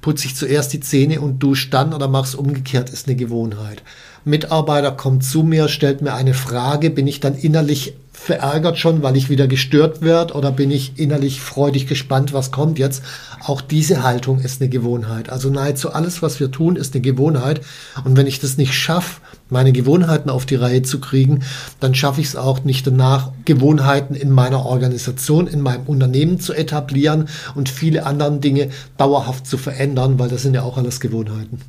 Putze 0.00 0.26
ich 0.26 0.36
zuerst 0.36 0.72
die 0.72 0.80
Zähne 0.80 1.20
und 1.20 1.40
dusche 1.40 1.70
dann 1.70 1.92
oder 1.92 2.08
mach's 2.08 2.34
umgekehrt, 2.34 2.90
ist 2.90 3.08
eine 3.08 3.16
Gewohnheit. 3.16 3.82
Mitarbeiter 4.28 4.92
kommt 4.92 5.24
zu 5.24 5.42
mir, 5.42 5.68
stellt 5.68 6.02
mir 6.02 6.14
eine 6.14 6.34
Frage, 6.34 6.90
bin 6.90 7.06
ich 7.06 7.20
dann 7.20 7.34
innerlich 7.34 7.94
verärgert 8.12 8.78
schon, 8.78 9.02
weil 9.02 9.16
ich 9.16 9.30
wieder 9.30 9.46
gestört 9.46 10.02
werde 10.02 10.34
oder 10.34 10.50
bin 10.50 10.70
ich 10.70 10.98
innerlich 10.98 11.40
freudig 11.40 11.86
gespannt, 11.86 12.32
was 12.32 12.50
kommt 12.50 12.78
jetzt. 12.78 13.02
Auch 13.44 13.60
diese 13.60 14.02
Haltung 14.02 14.40
ist 14.40 14.60
eine 14.60 14.68
Gewohnheit. 14.68 15.30
Also 15.30 15.48
nahezu 15.48 15.92
alles, 15.92 16.20
was 16.20 16.40
wir 16.40 16.50
tun, 16.50 16.76
ist 16.76 16.94
eine 16.94 17.00
Gewohnheit. 17.00 17.60
Und 18.04 18.16
wenn 18.16 18.26
ich 18.26 18.40
das 18.40 18.58
nicht 18.58 18.74
schaffe, 18.74 19.20
meine 19.48 19.72
Gewohnheiten 19.72 20.30
auf 20.30 20.44
die 20.44 20.56
Reihe 20.56 20.82
zu 20.82 21.00
kriegen, 21.00 21.42
dann 21.80 21.94
schaffe 21.94 22.20
ich 22.20 22.26
es 22.26 22.36
auch 22.36 22.64
nicht 22.64 22.86
danach, 22.86 23.30
Gewohnheiten 23.44 24.14
in 24.14 24.30
meiner 24.30 24.66
Organisation, 24.66 25.46
in 25.46 25.62
meinem 25.62 25.84
Unternehmen 25.86 26.40
zu 26.40 26.52
etablieren 26.52 27.28
und 27.54 27.68
viele 27.68 28.04
andere 28.04 28.38
Dinge 28.38 28.68
dauerhaft 28.98 29.46
zu 29.46 29.56
verändern, 29.56 30.18
weil 30.18 30.28
das 30.28 30.42
sind 30.42 30.54
ja 30.54 30.64
auch 30.64 30.76
alles 30.76 31.00
Gewohnheiten. 31.00 31.60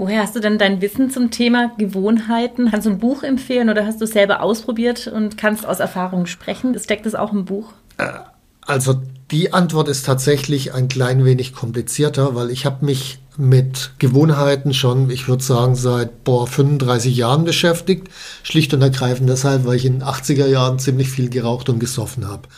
Woher 0.00 0.22
hast 0.22 0.34
du 0.34 0.40
denn 0.40 0.56
dein 0.56 0.80
Wissen 0.80 1.10
zum 1.10 1.30
Thema 1.30 1.72
Gewohnheiten? 1.76 2.70
Kannst 2.70 2.86
du 2.86 2.90
ein 2.90 2.98
Buch 2.98 3.22
empfehlen 3.22 3.68
oder 3.68 3.84
hast 3.84 4.00
du 4.00 4.06
es 4.06 4.12
selber 4.12 4.42
ausprobiert 4.42 5.08
und 5.08 5.36
kannst 5.36 5.66
aus 5.66 5.78
Erfahrung 5.78 6.24
sprechen? 6.24 6.74
Steckt 6.78 7.04
es 7.04 7.14
auch 7.14 7.34
im 7.34 7.44
Buch? 7.44 7.74
Äh, 7.98 8.06
also 8.62 8.94
die 9.30 9.52
Antwort 9.52 9.88
ist 9.88 10.06
tatsächlich 10.06 10.72
ein 10.72 10.88
klein 10.88 11.26
wenig 11.26 11.52
komplizierter, 11.52 12.34
weil 12.34 12.50
ich 12.50 12.64
habe 12.64 12.86
mich 12.86 13.18
mit 13.36 13.92
Gewohnheiten 13.98 14.72
schon, 14.72 15.10
ich 15.10 15.28
würde 15.28 15.44
sagen, 15.44 15.74
seit 15.74 16.24
boah, 16.24 16.46
35 16.46 17.14
Jahren 17.14 17.44
beschäftigt. 17.44 18.08
Schlicht 18.42 18.72
und 18.72 18.80
ergreifend 18.80 19.28
deshalb, 19.28 19.66
weil 19.66 19.76
ich 19.76 19.84
in 19.84 19.98
den 19.98 20.08
80er 20.08 20.46
Jahren 20.46 20.78
ziemlich 20.78 21.10
viel 21.10 21.28
geraucht 21.28 21.68
und 21.68 21.78
gesoffen 21.78 22.26
habe. 22.26 22.48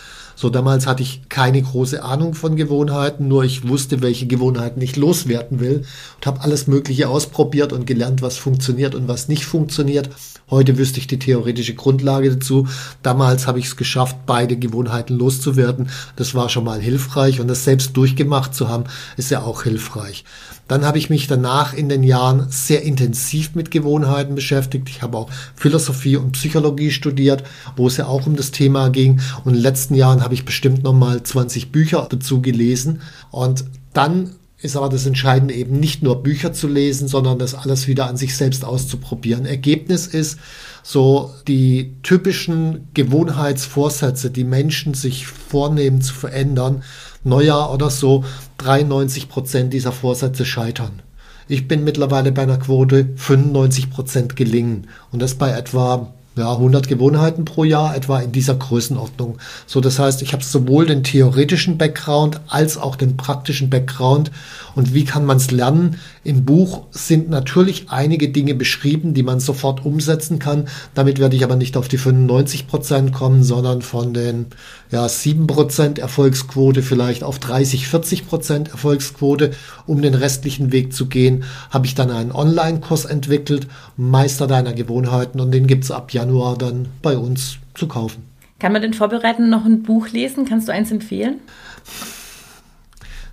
So 0.43 0.51
damals 0.51 0.89
hatte 0.89 1.05
ich 1.05 1.29
keine 1.29 1.63
große 1.63 2.03
Ahnung 2.03 2.35
von 2.35 2.57
Gewohnheiten, 2.57 3.29
nur 3.29 3.45
ich 3.45 3.69
wusste, 3.69 4.03
welche 4.03 4.27
Gewohnheiten 4.27 4.81
ich 4.81 4.97
loswerden 4.97 5.61
will 5.61 5.85
und 6.17 6.27
habe 6.27 6.41
alles 6.41 6.67
Mögliche 6.67 7.09
ausprobiert 7.09 7.73
und 7.73 7.87
gelernt, 7.87 8.23
was 8.23 8.39
funktioniert 8.39 8.97
und 8.97 9.07
was 9.07 9.29
nicht 9.29 9.45
funktioniert. 9.45 10.11
Heute 10.53 10.77
wüsste 10.77 11.01
ich 11.01 11.07
die 11.07 11.19
theoretische 11.19 11.75
Grundlage 11.75 12.31
dazu. 12.31 12.69
Damals 13.03 13.47
habe 13.47 13.59
ich 13.59 13.65
es 13.65 13.77
geschafft, 13.77 14.27
beide 14.27 14.55
Gewohnheiten 14.59 15.17
loszuwerden. 15.17 15.89
Das 16.17 16.35
war 16.35 16.51
schon 16.51 16.65
mal 16.65 16.79
hilfreich 16.79 17.41
und 17.41 17.49
das 17.49 17.65
selbst 17.65 17.97
durchgemacht 17.97 18.55
zu 18.55 18.69
haben, 18.69 18.85
ist 19.17 19.31
ja 19.31 19.41
auch 19.41 19.63
hilfreich. 19.63 20.27
Dann 20.69 20.85
habe 20.85 20.99
ich 20.99 21.09
mich 21.09 21.27
danach 21.27 21.73
in 21.73 21.89
den 21.89 22.03
Jahren 22.03 22.49
sehr 22.51 22.83
intensiv 22.83 23.55
mit 23.55 23.71
Gewohnheiten 23.71 24.35
beschäftigt. 24.35 24.91
Ich 24.91 25.01
habe 25.01 25.17
auch 25.17 25.31
Philosophie 25.57 26.17
und 26.17 26.33
Psychologie 26.33 26.91
studiert, 26.91 27.45
wo 27.75 27.87
es 27.87 27.97
ja 27.97 28.05
auch 28.05 28.27
um 28.27 28.37
das 28.37 28.51
Thema 28.51 28.91
ging. 28.91 29.23
Und 29.45 29.53
in 29.53 29.55
den 29.55 29.63
letzten 29.63 29.95
Jahren 29.95 30.23
habe 30.23 30.35
ich 30.35 30.45
bestimmt 30.45 30.83
noch 30.83 30.93
mal 30.93 31.23
20 31.23 31.73
Bücher 31.73 32.07
dazu 32.11 32.43
gelesen. 32.43 33.01
Und 33.31 33.65
dann 33.95 34.33
ist 34.63 34.77
aber 34.77 34.89
das 34.89 35.07
Entscheidende 35.07 35.55
eben 35.55 35.81
nicht 35.81 36.03
nur 36.03 36.23
Bücher 36.23 36.53
zu 36.53 36.69
lesen, 36.69 37.09
sondern 37.09 37.39
das 37.39 37.55
alles 37.55 37.89
wieder 37.89 38.07
an 38.07 38.17
sich 38.17 38.37
selbst 38.37 38.65
auszuprobieren. 38.65 39.45
Ergebnis 39.45 40.07
ist 40.07 40.39
so 40.85 41.35
die 41.49 41.97
typischen 42.03 42.89
Gewohnheitsvorsätze, 42.95 44.31
die 44.31 44.45
Menschen 44.45 44.95
sich 44.95 45.27
vornehmen 45.27 46.01
zu 46.01 46.15
verändern, 46.15 46.83
Neujahr 47.25 47.73
oder 47.73 47.91
so, 47.91 48.25
93 48.59 49.29
Prozent 49.29 49.73
dieser 49.73 49.93
Vorsätze 49.93 50.45
scheitern. 50.45 51.03
Ich 51.49 51.67
bin 51.67 51.83
mittlerweile 51.85 52.31
bei 52.31 52.43
einer 52.43 52.59
Quote 52.59 53.09
95 53.17 53.91
Prozent 53.91 54.37
gelingen 54.37 54.87
und 55.11 55.21
das 55.21 55.35
bei 55.35 55.51
etwa 55.51 56.15
ja, 56.37 56.51
100 56.51 56.89
Gewohnheiten 56.89 57.45
pro 57.45 57.65
Jahr, 57.65 57.95
etwa 57.95 58.21
in 58.21 58.33
dieser 58.33 58.55
Größenordnung. 58.55 59.39
So, 59.67 59.81
das 59.81 59.99
heißt, 59.99 60.23
ich 60.23 60.33
habe 60.33 60.43
sowohl 60.43 60.87
den 60.87 61.05
theoretischen 61.05 61.77
Background 61.77 62.41
als 62.49 62.79
auch 62.79 62.97
den 62.97 63.17
praktischen 63.17 63.69
Background. 63.69 64.31
Und 64.75 64.95
wie 64.95 65.05
kann 65.05 65.27
man 65.27 65.37
es 65.37 65.51
lernen? 65.51 65.99
Im 66.25 66.45
Buch 66.45 66.87
sind 66.93 67.31
natürlich 67.31 67.87
einige 67.91 68.29
Dinge 68.29 68.55
beschrieben, 68.55 69.13
die 69.13 69.25
man 69.25 69.41
sofort 69.41 69.85
umsetzen 69.85 70.39
kann. 70.39 70.69
Damit 70.95 71.19
werde 71.19 71.35
ich 71.35 71.43
aber 71.43 71.57
nicht 71.57 71.77
auf 71.77 71.89
die 71.89 71.99
95 71.99 72.69
Prozent 72.69 73.13
kommen, 73.13 73.43
sondern 73.43 73.83
von 73.83 74.15
den 74.15 74.47
ja, 74.93 75.09
7 75.09 75.49
Prozent 75.49 75.99
Erfolgsquote 75.99 76.83
vielleicht 76.83 77.25
auf 77.25 77.41
30, 77.41 77.89
40 77.89 78.29
Prozent 78.29 78.71
Erfolgsquote. 78.71 79.51
Um 79.87 80.01
den 80.01 80.15
restlichen 80.15 80.71
Weg 80.71 80.93
zu 80.93 81.07
gehen, 81.07 81.43
habe 81.71 81.87
ich 81.87 81.97
dann 81.97 82.13
einen 82.13 82.31
Online-Kurs 82.31 83.05
entwickelt, 83.05 83.67
Meister 83.97 84.47
deiner 84.47 84.75
Gewohnheiten, 84.75 85.41
und 85.41 85.51
den 85.51 85.67
gibt 85.67 85.83
es 85.83 85.91
ab 85.91 86.13
Januar 86.13 86.57
dann 86.57 86.87
bei 87.03 87.19
uns 87.19 87.57
zu 87.75 87.89
kaufen. 87.89 88.23
Kann 88.61 88.73
man 88.73 88.83
denn 88.83 88.95
vorbereiten 88.95 89.51
noch 89.51 89.65
ein 89.65 89.83
Buch 89.83 90.09
lesen? 90.11 90.45
Kannst 90.45 90.69
du 90.69 90.73
eins 90.73 90.93
empfehlen? 90.93 91.41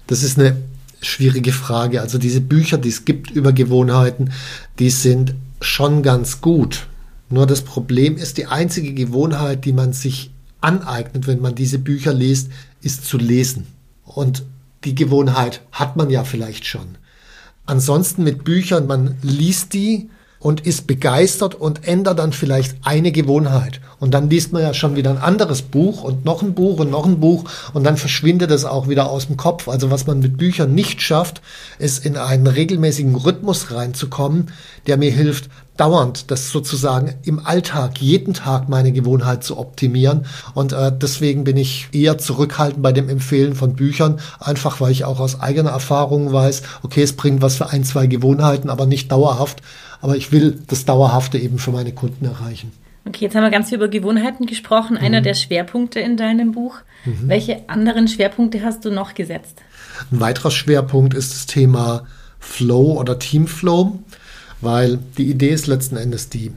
Das 0.08 0.24
ist 0.24 0.40
eine 0.40 0.58
schwierige 1.02 1.52
Frage. 1.52 2.02
Also 2.02 2.18
diese 2.18 2.42
Bücher, 2.42 2.78
die 2.78 2.90
es 2.90 3.06
gibt 3.06 3.32
über 3.32 3.54
Gewohnheiten, 3.54 4.32
die 4.80 4.90
sind 4.90 5.36
schon 5.62 6.04
ganz 6.04 6.42
gut. 6.42 6.88
Nur 7.30 7.46
das 7.46 7.62
Problem 7.62 8.18
ist, 8.18 8.38
die 8.38 8.48
einzige 8.48 8.94
Gewohnheit, 8.94 9.66
die 9.66 9.74
man 9.74 9.94
sich 9.94 10.32
aneignet, 10.62 11.28
wenn 11.28 11.42
man 11.42 11.56
diese 11.56 11.80
Bücher 11.80 12.14
liest, 12.14 12.50
ist 12.82 13.06
zu 13.06 13.18
lesen. 13.18 13.68
Und 14.04 14.44
die 14.84 14.96
Gewohnheit 14.96 15.62
hat 15.72 15.96
man 15.96 16.10
ja 16.10 16.24
vielleicht 16.24 16.66
schon. 16.66 16.98
Ansonsten 17.66 18.24
mit 18.24 18.44
Büchern, 18.44 18.88
man 18.88 19.16
liest 19.22 19.74
die, 19.74 20.10
und 20.40 20.66
ist 20.66 20.88
begeistert 20.88 21.56
und 21.56 21.88
ändert 21.88 22.20
dann 22.20 22.32
vielleicht 22.32 22.78
eine 22.84 23.12
Gewohnheit. 23.12 23.82
Und 24.00 24.14
dann 24.14 24.30
liest 24.30 24.54
man 24.54 24.62
ja 24.62 24.74
schon 24.74 24.96
wieder 24.96 25.10
ein 25.10 25.18
anderes 25.18 25.62
Buch 25.62 26.04
und 26.04 26.24
noch 26.24 26.42
ein 26.42 26.54
Buch 26.54 26.80
und 26.80 26.90
noch 26.90 27.06
ein 27.06 27.20
Buch 27.20 27.44
und 27.74 27.84
dann 27.84 27.98
verschwindet 27.98 28.50
es 28.50 28.64
auch 28.64 28.88
wieder 28.88 29.10
aus 29.10 29.28
dem 29.28 29.36
Kopf. 29.36 29.68
Also 29.68 29.92
was 29.92 30.08
man 30.08 30.20
mit 30.20 30.38
Büchern 30.38 30.74
nicht 30.74 31.02
schafft, 31.02 31.42
ist 31.78 32.06
in 32.06 32.16
einen 32.16 32.48
regelmäßigen 32.48 33.16
Rhythmus 33.16 33.72
reinzukommen, 33.72 34.52
der 34.88 34.98
mir 34.98 35.12
hilft, 35.12 35.50
dauernd 35.80 36.30
das 36.30 36.52
sozusagen 36.52 37.16
im 37.24 37.46
Alltag, 37.46 38.02
jeden 38.02 38.34
Tag 38.34 38.68
meine 38.68 38.92
Gewohnheit 38.92 39.44
zu 39.44 39.58
optimieren. 39.58 40.26
Und 40.54 40.74
äh, 40.74 40.92
deswegen 40.92 41.46
bin 41.46 41.58
ich 41.58 41.88
eher 41.94 42.18
zurückhaltend 42.18 42.82
bei 42.82 42.92
dem 42.92 43.08
Empfehlen 43.08 43.56
von 43.56 43.76
Büchern, 43.76 44.20
einfach 44.40 44.82
weil 44.82 44.92
ich 44.92 45.06
auch 45.06 45.20
aus 45.20 45.40
eigener 45.40 45.70
Erfahrung 45.70 46.34
weiß, 46.34 46.64
okay, 46.84 47.02
es 47.02 47.14
bringt 47.14 47.42
was 47.42 47.56
für 47.56 47.70
ein, 47.70 47.84
zwei 47.84 48.08
Gewohnheiten, 48.08 48.70
aber 48.70 48.86
nicht 48.86 49.12
dauerhaft. 49.12 49.62
Aber 50.02 50.18
ich 50.18 50.32
will 50.32 50.62
das 50.68 50.86
Dauerhafte 50.86 51.38
eben 51.38 51.60
für 51.60 51.72
meine 51.72 51.92
Kunden 51.94 52.26
erreichen. 52.26 52.72
Okay, 53.06 53.26
jetzt 53.26 53.36
haben 53.36 53.44
wir 53.44 53.50
ganz 53.50 53.70
viel 53.70 53.78
über 53.78 53.88
Gewohnheiten 53.88 54.46
gesprochen. 54.46 54.98
Einer 54.98 55.20
mhm. 55.22 55.24
der 55.24 55.34
Schwerpunkte 55.34 56.00
in 56.00 56.18
deinem 56.18 56.52
Buch. 56.52 56.76
Mhm. 57.06 57.28
Welche 57.28 57.70
anderen 57.70 58.08
Schwerpunkte 58.08 58.64
hast 58.64 58.86
du 58.86 58.92
noch 58.92 59.14
gesetzt? 59.14 59.62
Ein 60.12 60.20
weiterer 60.20 60.52
Schwerpunkt 60.52 61.14
ist 61.14 61.34
das 61.34 61.46
Thema 61.46 62.06
Flow 62.40 63.00
oder 63.00 63.20
Teamflow, 63.20 64.00
weil 64.62 65.00
die 65.18 65.30
Idee 65.30 65.50
ist 65.50 65.68
letzten 65.68 65.98
Endes 65.98 66.30
die, 66.30 66.52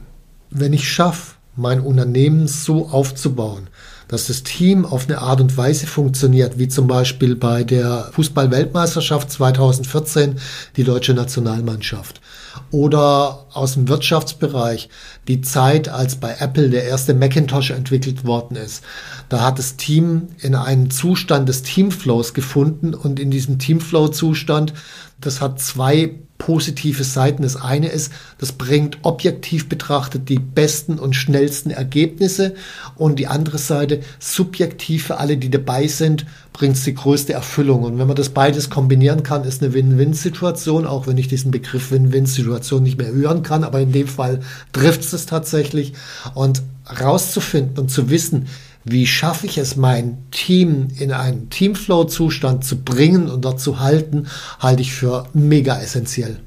wenn 0.49 0.73
ich 0.73 0.91
schaffe, 0.91 1.35
mein 1.55 1.81
Unternehmen 1.81 2.47
so 2.47 2.89
aufzubauen, 2.89 3.67
dass 4.07 4.27
das 4.27 4.43
Team 4.43 4.85
auf 4.85 5.07
eine 5.07 5.19
Art 5.19 5.39
und 5.41 5.55
Weise 5.55 5.87
funktioniert, 5.87 6.57
wie 6.57 6.67
zum 6.67 6.87
Beispiel 6.87 7.35
bei 7.35 7.63
der 7.63 8.09
Fußball-Weltmeisterschaft 8.13 9.31
2014 9.31 10.39
die 10.75 10.83
deutsche 10.83 11.13
Nationalmannschaft. 11.13 12.21
Oder 12.69 13.45
aus 13.53 13.73
dem 13.73 13.87
Wirtschaftsbereich 13.87 14.89
die 15.27 15.41
Zeit, 15.41 15.89
als 15.89 16.15
bei 16.15 16.35
Apple 16.39 16.69
der 16.69 16.85
erste 16.85 17.13
Macintosh 17.13 17.71
entwickelt 17.71 18.25
worden 18.25 18.57
ist. 18.57 18.83
Da 19.29 19.41
hat 19.41 19.57
das 19.57 19.77
Team 19.77 20.29
in 20.39 20.53
einen 20.53 20.91
Zustand 20.91 21.49
des 21.49 21.63
Teamflows 21.63 22.33
gefunden 22.33 22.93
und 22.93 23.19
in 23.19 23.31
diesem 23.31 23.57
Teamflow-Zustand, 23.57 24.73
das 25.21 25.41
hat 25.41 25.59
zwei 25.59 26.15
positive 26.45 27.05
Seiten. 27.05 27.43
Das 27.43 27.55
eine 27.55 27.87
ist, 27.87 28.11
das 28.37 28.51
bringt 28.51 28.97
objektiv 29.03 29.69
betrachtet 29.69 30.27
die 30.27 30.39
besten 30.39 30.99
und 30.99 31.15
schnellsten 31.15 31.71
Ergebnisse 31.71 32.55
und 32.95 33.17
die 33.17 33.27
andere 33.27 33.57
Seite, 33.57 34.01
subjektiv 34.19 35.05
für 35.05 35.17
alle, 35.19 35.37
die 35.37 35.49
dabei 35.49 35.87
sind, 35.87 36.25
bringt 36.51 36.75
es 36.75 36.83
die 36.83 36.95
größte 36.95 37.31
Erfüllung. 37.31 37.83
Und 37.83 37.97
wenn 37.97 38.07
man 38.07 38.17
das 38.17 38.29
beides 38.29 38.69
kombinieren 38.69 39.23
kann, 39.23 39.45
ist 39.45 39.63
eine 39.63 39.73
Win-Win-Situation, 39.73 40.85
auch 40.85 41.07
wenn 41.07 41.17
ich 41.17 41.29
diesen 41.29 41.51
Begriff 41.51 41.91
Win-Win-Situation 41.91 42.83
nicht 42.83 42.97
mehr 42.97 43.13
hören 43.13 43.43
kann, 43.43 43.63
aber 43.63 43.79
in 43.79 43.93
dem 43.93 44.07
Fall 44.07 44.41
trifft 44.73 45.01
es 45.13 45.25
tatsächlich. 45.25 45.93
Und 46.33 46.61
rauszufinden 46.99 47.79
und 47.79 47.89
zu 47.89 48.09
wissen, 48.09 48.47
wie 48.85 49.07
schaffe 49.07 49.45
ich 49.45 49.57
es, 49.57 49.75
mein 49.75 50.17
Team 50.31 50.89
in 50.99 51.11
einen 51.11 51.49
Teamflow-Zustand 51.49 52.65
zu 52.65 52.83
bringen 52.83 53.29
und 53.29 53.45
dort 53.45 53.59
zu 53.59 53.79
halten, 53.79 54.27
halte 54.59 54.81
ich 54.81 54.93
für 54.93 55.27
mega 55.33 55.79
essentiell. 55.79 56.39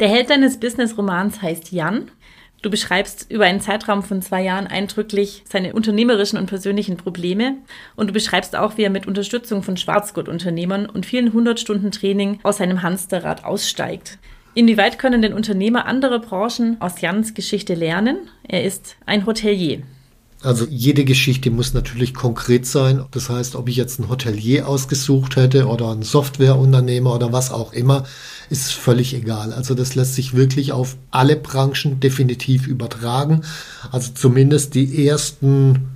Der 0.00 0.08
Held 0.08 0.30
deines 0.30 0.58
Business-Romans 0.60 1.42
heißt 1.42 1.72
Jan. 1.72 2.10
Du 2.62 2.70
beschreibst 2.70 3.30
über 3.30 3.44
einen 3.44 3.60
Zeitraum 3.60 4.02
von 4.02 4.22
zwei 4.22 4.42
Jahren 4.42 4.66
eindrücklich 4.66 5.44
seine 5.48 5.74
unternehmerischen 5.74 6.38
und 6.38 6.46
persönlichen 6.46 6.96
Probleme 6.96 7.56
und 7.94 8.08
du 8.08 8.12
beschreibst 8.12 8.56
auch, 8.56 8.76
wie 8.76 8.82
er 8.82 8.90
mit 8.90 9.06
Unterstützung 9.06 9.62
von 9.62 9.76
Schwarzgurt-Unternehmern 9.76 10.86
und 10.86 11.06
vielen 11.06 11.32
hundert 11.32 11.60
Stunden 11.60 11.92
Training 11.92 12.40
aus 12.42 12.56
seinem 12.56 12.82
Hamsterrad 12.82 13.44
aussteigt. 13.44 14.18
Inwieweit 14.54 14.98
können 14.98 15.20
denn 15.20 15.34
Unternehmer 15.34 15.84
anderer 15.84 16.18
Branchen 16.18 16.80
aus 16.80 17.00
Jans 17.02 17.34
Geschichte 17.34 17.74
lernen? 17.74 18.16
Er 18.42 18.64
ist 18.64 18.96
ein 19.04 19.26
Hotelier. 19.26 19.82
Also 20.46 20.64
jede 20.70 21.04
Geschichte 21.04 21.50
muss 21.50 21.74
natürlich 21.74 22.14
konkret 22.14 22.66
sein. 22.66 23.04
Das 23.10 23.28
heißt, 23.28 23.56
ob 23.56 23.68
ich 23.68 23.74
jetzt 23.74 23.98
ein 23.98 24.08
Hotelier 24.08 24.68
ausgesucht 24.68 25.34
hätte 25.34 25.66
oder 25.66 25.90
ein 25.90 26.02
Softwareunternehmer 26.02 27.12
oder 27.12 27.32
was 27.32 27.50
auch 27.50 27.72
immer, 27.72 28.04
ist 28.48 28.72
völlig 28.72 29.12
egal. 29.14 29.52
Also 29.52 29.74
das 29.74 29.96
lässt 29.96 30.14
sich 30.14 30.34
wirklich 30.34 30.70
auf 30.70 30.96
alle 31.10 31.34
Branchen 31.34 31.98
definitiv 31.98 32.68
übertragen. 32.68 33.40
Also 33.90 34.12
zumindest 34.14 34.76
die 34.76 35.08
ersten 35.08 35.95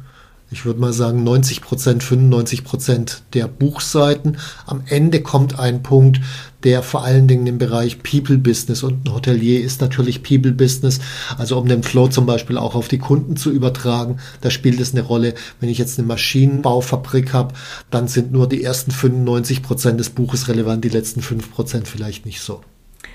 ich 0.50 0.64
würde 0.64 0.80
mal 0.80 0.92
sagen 0.92 1.23
90 1.23 1.61
Prozent, 1.61 2.02
95 2.02 2.64
Prozent 2.64 3.23
der 3.35 3.47
Buchseiten. 3.47 4.38
Am 4.66 4.83
Ende 4.88 5.23
kommt 5.23 5.59
ein 5.59 5.83
Punkt, 5.83 6.21
der 6.64 6.83
vor 6.83 7.04
allen 7.04 7.28
Dingen 7.28 7.47
im 7.47 7.59
Bereich 7.59 8.02
People 8.02 8.37
Business 8.37 8.83
und 8.83 9.07
ein 9.07 9.14
Hotelier 9.14 9.62
ist 9.62 9.80
natürlich 9.80 10.23
People 10.23 10.52
Business. 10.52 11.00
Also 11.38 11.57
um 11.57 11.69
den 11.69 11.83
Flow 11.83 12.09
zum 12.09 12.26
Beispiel 12.26 12.59
auch 12.59 12.75
auf 12.75 12.88
die 12.88 12.99
Kunden 12.99 13.37
zu 13.37 13.50
übertragen, 13.50 14.19
da 14.40 14.50
spielt 14.50 14.80
es 14.80 14.92
eine 14.92 15.02
Rolle. 15.02 15.35
Wenn 15.61 15.69
ich 15.69 15.78
jetzt 15.78 15.99
eine 15.99 16.09
Maschinenbaufabrik 16.09 17.33
habe, 17.33 17.54
dann 17.90 18.09
sind 18.09 18.33
nur 18.33 18.49
die 18.49 18.64
ersten 18.64 18.90
95 18.90 19.62
Prozent 19.62 20.00
des 20.00 20.11
Buches 20.11 20.49
relevant, 20.49 20.85
die 20.85 20.88
letzten 20.88 21.23
5 21.23 21.52
Prozent 21.52 21.87
vielleicht 21.88 22.26
nicht 22.26 22.40
so. 22.40 22.61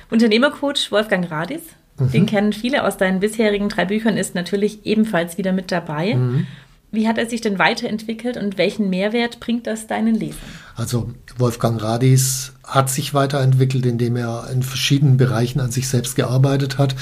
Unternehmercoach 0.10 0.92
Wolfgang 0.92 1.30
Radis, 1.30 1.62
mhm. 2.00 2.12
den 2.12 2.26
kennen 2.26 2.54
viele 2.54 2.86
aus 2.86 2.98
deinen 2.98 3.20
bisherigen 3.20 3.70
drei 3.70 3.86
Büchern, 3.86 4.18
ist 4.18 4.36
natürlich 4.36 4.86
ebenfalls 4.86 5.38
wieder 5.38 5.52
mit 5.52 5.72
dabei. 5.72 6.16
Mhm. 6.16 6.48
Wie 6.96 7.08
hat 7.08 7.18
er 7.18 7.30
sich 7.30 7.42
denn 7.42 7.60
weiterentwickelt 7.60 8.38
und 8.38 8.58
welchen 8.58 8.90
Mehrwert 8.90 9.40
bringt 9.40 9.68
das 9.68 9.88
deinen 9.88 10.16
Lesern? 10.16 10.40
Also 10.76 11.12
Wolfgang 11.38 11.82
Radis 11.82 12.54
hat 12.64 12.90
sich 12.90 13.14
weiterentwickelt, 13.14 13.86
indem 13.86 14.16
er 14.16 14.50
in 14.52 14.64
verschiedenen 14.64 15.18
Bereichen 15.18 15.60
an 15.60 15.72
sich 15.72 15.90
selbst 15.90 16.16
gearbeitet 16.16 16.78
hat. 16.78 16.96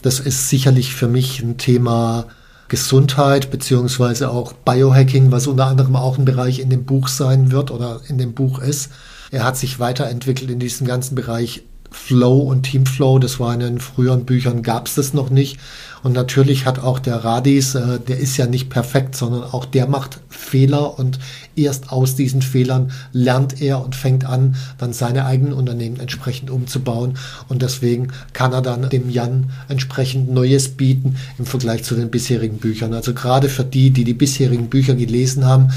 Das 0.00 0.20
ist 0.20 0.48
sicherlich 0.48 0.94
für 0.94 1.08
mich 1.08 1.40
ein 1.40 1.58
Thema 1.58 2.26
Gesundheit 2.68 3.50
beziehungsweise 3.50 4.30
auch 4.30 4.52
Biohacking, 4.52 5.30
was 5.30 5.46
unter 5.46 5.66
anderem 5.66 5.96
auch 5.96 6.16
ein 6.16 6.24
Bereich 6.24 6.60
in 6.60 6.70
dem 6.70 6.84
Buch 6.84 7.08
sein 7.08 7.50
wird 7.50 7.70
oder 7.70 8.00
in 8.08 8.18
dem 8.18 8.34
Buch 8.34 8.60
ist. 8.60 8.90
Er 9.30 9.44
hat 9.44 9.56
sich 9.56 9.80
weiterentwickelt 9.80 10.50
in 10.50 10.58
diesem 10.58 10.86
ganzen 10.86 11.14
Bereich 11.14 11.64
Flow 11.92 12.38
und 12.38 12.62
Teamflow. 12.62 13.18
Das 13.18 13.38
war 13.38 13.54
in 13.54 13.60
den 13.60 13.78
früheren 13.78 14.24
Büchern, 14.24 14.62
gab 14.62 14.86
es 14.86 14.94
das 14.94 15.14
noch 15.14 15.30
nicht. 15.30 15.58
Und 16.02 16.14
natürlich 16.14 16.66
hat 16.66 16.80
auch 16.80 16.98
der 16.98 17.24
Radis, 17.24 17.74
äh, 17.74 18.00
der 18.00 18.18
ist 18.18 18.36
ja 18.36 18.46
nicht 18.46 18.70
perfekt, 18.70 19.14
sondern 19.14 19.44
auch 19.44 19.64
der 19.64 19.86
macht 19.86 20.18
Fehler 20.28 20.98
und 20.98 21.18
erst 21.54 21.92
aus 21.92 22.16
diesen 22.16 22.42
Fehlern 22.42 22.90
lernt 23.12 23.60
er 23.60 23.84
und 23.84 23.94
fängt 23.94 24.24
an, 24.24 24.56
dann 24.78 24.92
seine 24.92 25.26
eigenen 25.26 25.52
Unternehmen 25.52 26.00
entsprechend 26.00 26.50
umzubauen. 26.50 27.18
Und 27.48 27.62
deswegen 27.62 28.08
kann 28.32 28.52
er 28.52 28.62
dann 28.62 28.88
dem 28.88 29.10
Jan 29.10 29.50
entsprechend 29.68 30.32
Neues 30.32 30.70
bieten 30.70 31.16
im 31.38 31.46
Vergleich 31.46 31.84
zu 31.84 31.94
den 31.94 32.10
bisherigen 32.10 32.58
Büchern. 32.58 32.94
Also 32.94 33.14
gerade 33.14 33.48
für 33.48 33.64
die, 33.64 33.90
die 33.90 34.04
die 34.04 34.14
bisherigen 34.14 34.68
Bücher 34.68 34.94
gelesen 34.94 35.46
haben, 35.46 35.70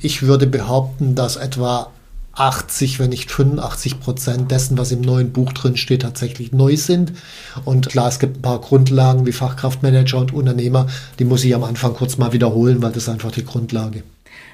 ich 0.00 0.22
würde 0.22 0.46
behaupten, 0.46 1.14
dass 1.14 1.36
etwa 1.36 1.90
80, 2.34 2.98
wenn 2.98 3.10
nicht 3.10 3.30
85 3.30 4.00
Prozent 4.00 4.50
dessen, 4.50 4.78
was 4.78 4.92
im 4.92 5.00
neuen 5.00 5.32
Buch 5.32 5.52
drin 5.52 5.76
steht, 5.76 6.02
tatsächlich 6.02 6.52
neu 6.52 6.76
sind. 6.76 7.12
Und 7.64 7.88
klar, 7.88 8.08
es 8.08 8.18
gibt 8.18 8.38
ein 8.38 8.42
paar 8.42 8.60
Grundlagen 8.60 9.26
wie 9.26 9.32
Fachkraftmanager 9.32 10.18
und 10.18 10.32
Unternehmer, 10.32 10.86
die 11.18 11.24
muss 11.24 11.44
ich 11.44 11.54
am 11.54 11.64
Anfang 11.64 11.94
kurz 11.94 12.16
mal 12.18 12.32
wiederholen, 12.32 12.82
weil 12.82 12.92
das 12.92 13.04
ist 13.04 13.08
einfach 13.08 13.32
die 13.32 13.44
Grundlage. 13.44 14.02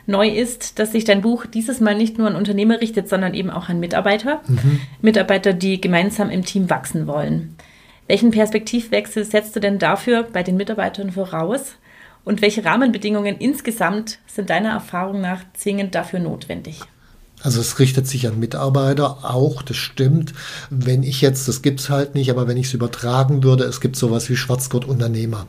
Neu 0.06 0.28
ist, 0.28 0.78
dass 0.78 0.92
sich 0.92 1.04
dein 1.04 1.20
Buch 1.20 1.44
dieses 1.44 1.80
Mal 1.80 1.94
nicht 1.94 2.16
nur 2.16 2.26
an 2.26 2.35
Unternehmer 2.35 2.80
richtet, 2.80 3.08
sondern 3.08 3.35
eben 3.35 3.50
auch 3.50 3.68
an 3.68 3.78
Mitarbeiter. 3.78 4.40
Mhm. 4.49 4.80
Mitarbeiter, 5.02 5.52
die 5.52 5.80
gemeinsam 5.80 6.30
im 6.30 6.44
Team 6.44 6.70
wachsen 6.70 7.06
wollen. 7.06 7.56
Welchen 8.06 8.30
Perspektivwechsel 8.30 9.26
setzt 9.26 9.54
du 9.54 9.61
denn 9.61 9.78
dafür 9.78 10.23
bei 10.23 10.42
den 10.42 10.56
Mitarbeitern 10.56 11.12
voraus? 11.12 11.75
Und 12.25 12.40
welche 12.40 12.64
Rahmenbedingungen 12.64 13.37
insgesamt 13.37 14.18
sind 14.26 14.50
deiner 14.50 14.70
Erfahrung 14.70 15.20
nach 15.20 15.40
zwingend 15.52 15.94
dafür 15.94 16.20
notwendig? 16.20 16.80
Also 17.42 17.61
es 17.61 17.78
richtet 17.78 18.09
sich 18.09 18.26
an 18.26 18.40
Mitarbeiter 18.40 19.18
auch, 19.23 19.62
das 19.62 19.76
stimmt. 19.76 20.33
Wenn 20.71 21.04
ich 21.04 21.21
jetzt, 21.21 21.47
das 21.47 21.62
gibt's 21.62 21.88
halt 21.88 22.16
nicht, 22.16 22.30
aber 22.30 22.49
wenn 22.49 22.57
ich 22.57 22.66
es 22.66 22.75
übertragen 22.75 23.45
würde, 23.45 23.64
es 23.64 23.80
gibt 23.80 23.95
sowas 23.95 24.28
wie 24.28 24.37
Schwarzgurt-Unternehmer. 24.37 25.47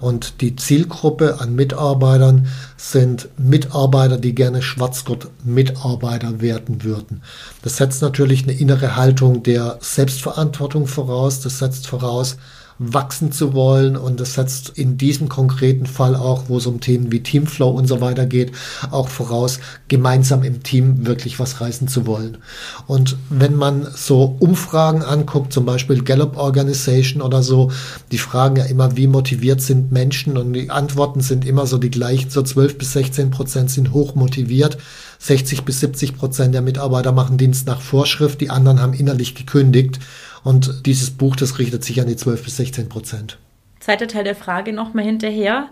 Und 0.00 0.42
die 0.42 0.54
Zielgruppe 0.54 1.40
an 1.40 1.54
Mitarbeitern 1.54 2.48
sind 2.76 3.28
Mitarbeiter, 3.38 4.18
die 4.18 4.34
gerne 4.34 4.60
Schwarzgurt-Mitarbeiter 4.60 6.42
werden 6.42 6.84
würden. 6.84 7.22
Das 7.62 7.78
setzt 7.78 8.02
natürlich 8.02 8.42
eine 8.42 8.52
innere 8.52 8.96
Haltung 8.96 9.42
der 9.42 9.78
Selbstverantwortung 9.80 10.86
voraus. 10.86 11.40
Das 11.40 11.58
setzt 11.58 11.86
voraus, 11.86 12.36
wachsen 12.82 13.30
zu 13.30 13.52
wollen. 13.52 13.96
Und 13.96 14.20
das 14.20 14.34
setzt 14.34 14.70
in 14.70 14.96
diesem 14.96 15.28
konkreten 15.28 15.84
Fall 15.86 16.16
auch, 16.16 16.44
wo 16.48 16.56
es 16.56 16.66
um 16.66 16.80
Themen 16.80 17.12
wie 17.12 17.22
Teamflow 17.22 17.68
und 17.68 17.86
so 17.86 18.00
weiter 18.00 18.24
geht, 18.24 18.52
auch 18.90 19.08
voraus, 19.08 19.60
gemeinsam 19.88 20.42
im 20.42 20.62
Team 20.62 21.06
wirklich 21.06 21.38
was 21.38 21.60
reißen 21.60 21.88
zu 21.88 22.06
wollen. 22.06 22.38
Und 22.86 23.18
wenn 23.28 23.54
man 23.54 23.86
so 23.94 24.34
Umfragen 24.40 25.02
anguckt, 25.02 25.52
zum 25.52 25.66
Beispiel 25.66 26.02
Gallup 26.02 26.38
Organization 26.38 27.20
oder 27.20 27.42
so, 27.42 27.70
die 28.10 28.18
fragen 28.18 28.56
ja 28.56 28.64
immer, 28.64 28.96
wie 28.96 29.06
motiviert 29.06 29.60
sind 29.60 29.92
Menschen? 29.92 30.38
Und 30.38 30.54
die 30.54 30.70
Antworten 30.70 31.20
sind 31.20 31.44
immer 31.44 31.66
so 31.66 31.76
die 31.76 31.90
gleichen, 31.90 32.30
so 32.30 32.42
12 32.42 32.78
bis 32.78 32.92
16 32.94 33.30
Prozent 33.30 33.70
sind 33.70 33.92
hoch 33.92 34.14
motiviert. 34.14 34.78
60 35.18 35.64
bis 35.64 35.80
70 35.80 36.16
Prozent 36.16 36.54
der 36.54 36.62
Mitarbeiter 36.62 37.12
machen 37.12 37.36
Dienst 37.36 37.66
nach 37.66 37.82
Vorschrift, 37.82 38.40
die 38.40 38.48
anderen 38.48 38.80
haben 38.80 38.94
innerlich 38.94 39.34
gekündigt. 39.34 39.98
Und 40.42 40.86
dieses 40.86 41.10
Buch, 41.10 41.36
das 41.36 41.58
richtet 41.58 41.84
sich 41.84 42.00
an 42.00 42.06
die 42.06 42.16
12 42.16 42.44
bis 42.44 42.56
16 42.56 42.88
Prozent. 42.88 43.38
Zweiter 43.80 44.08
Teil 44.08 44.24
der 44.24 44.36
Frage 44.36 44.72
nochmal 44.72 45.04
hinterher. 45.04 45.68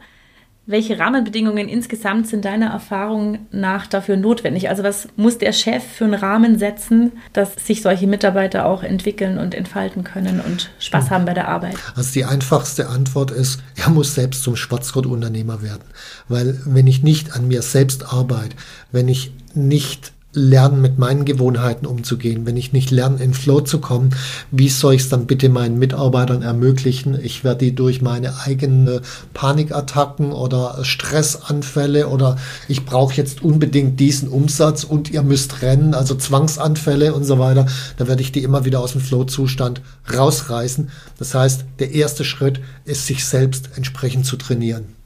Welche 0.71 0.99
Rahmenbedingungen 0.99 1.67
insgesamt 1.67 2.29
sind 2.29 2.45
deiner 2.45 2.67
Erfahrung 2.67 3.47
nach 3.51 3.87
dafür 3.87 4.19
notwendig? 4.19 4.69
Also 4.69 4.83
was 4.83 5.09
muss 5.17 5.39
der 5.39 5.55
Chef 5.55 5.83
für 5.83 6.05
einen 6.05 6.13
Rahmen 6.13 6.59
setzen, 6.59 7.13
dass 7.33 7.55
sich 7.55 7.81
solche 7.81 8.07
Mitarbeiter 8.07 8.67
auch 8.67 8.83
entwickeln 8.83 9.39
und 9.39 9.55
entfalten 9.55 10.05
können 10.05 10.43
und 10.43 10.71
Spaß 10.79 11.09
haben 11.09 11.25
bei 11.25 11.33
der 11.33 11.49
Arbeit? 11.49 11.77
Also 11.97 12.13
die 12.13 12.27
einfachste 12.27 12.89
Antwort 12.89 13.31
ist, 13.31 13.63
er 13.77 13.89
muss 13.89 14.15
selbst 14.15 14.43
zum 14.43 14.57
Schwarzgurt-Unternehmer 14.57 15.63
werden. 15.63 15.85
Weil 16.29 16.61
wenn 16.67 16.87
ich 16.87 17.03
nicht 17.03 17.35
an 17.35 17.49
mir 17.49 17.63
selbst 17.63 18.13
arbeite, 18.13 18.55
wenn 18.93 19.09
ich 19.09 19.33
nicht 19.55 20.13
lernen, 20.33 20.83
mit 20.83 20.99
meinen 20.99 21.25
Gewohnheiten 21.25 21.87
umzugehen. 21.87 22.45
Wenn 22.45 22.57
ich 22.57 22.73
nicht 22.73 22.91
lerne, 22.91 23.23
in 23.23 23.33
Flow 23.33 23.61
zu 23.61 23.81
kommen, 23.81 24.11
wie 24.51 24.69
soll 24.69 24.95
ich 24.95 25.03
es 25.03 25.09
dann 25.09 25.27
bitte 25.27 25.49
meinen 25.49 25.79
Mitarbeitern 25.79 26.43
ermöglichen? 26.43 27.19
Ich 27.23 27.45
werde 27.45 27.65
die 27.65 27.75
durch 27.75 28.03
meine 28.03 28.39
eigenen 28.41 29.01
Panikattacken 29.33 30.33
oder 30.33 30.85
Stressanfälle 30.85 32.09
oder 32.09 32.37
ich 32.69 32.85
brauche 32.85 33.15
jetzt 33.15 33.43
unbedingt 33.43 33.99
diesen 33.99 34.29
Umsatz 34.29 34.85
und 34.85 35.11
ihr 35.11 35.23
müsst 35.23 35.63
rennen, 35.63 35.95
also 35.95 36.15
Zwangsanfälle 36.15 37.15
und 37.15 37.25
so 37.25 37.39
weiter. 37.39 37.67
Da 37.97 38.07
werde 38.07 38.23
ich 38.23 38.31
die 38.31 38.43
immer 38.43 38.67
wieder 38.67 38.81
aus 38.81 38.93
dem 38.93 39.01
Flow-Zustand 39.01 39.81
rausreißen. 40.15 40.91
Das 41.19 41.35
heißt, 41.35 41.65
der 41.79 41.93
erste 41.93 42.25
Schritt 42.25 42.61
ist, 42.85 43.07
sich 43.07 43.25
selbst 43.25 43.71
entsprechend 43.77 44.27
zu 44.27 44.37
trainieren. 44.37 44.98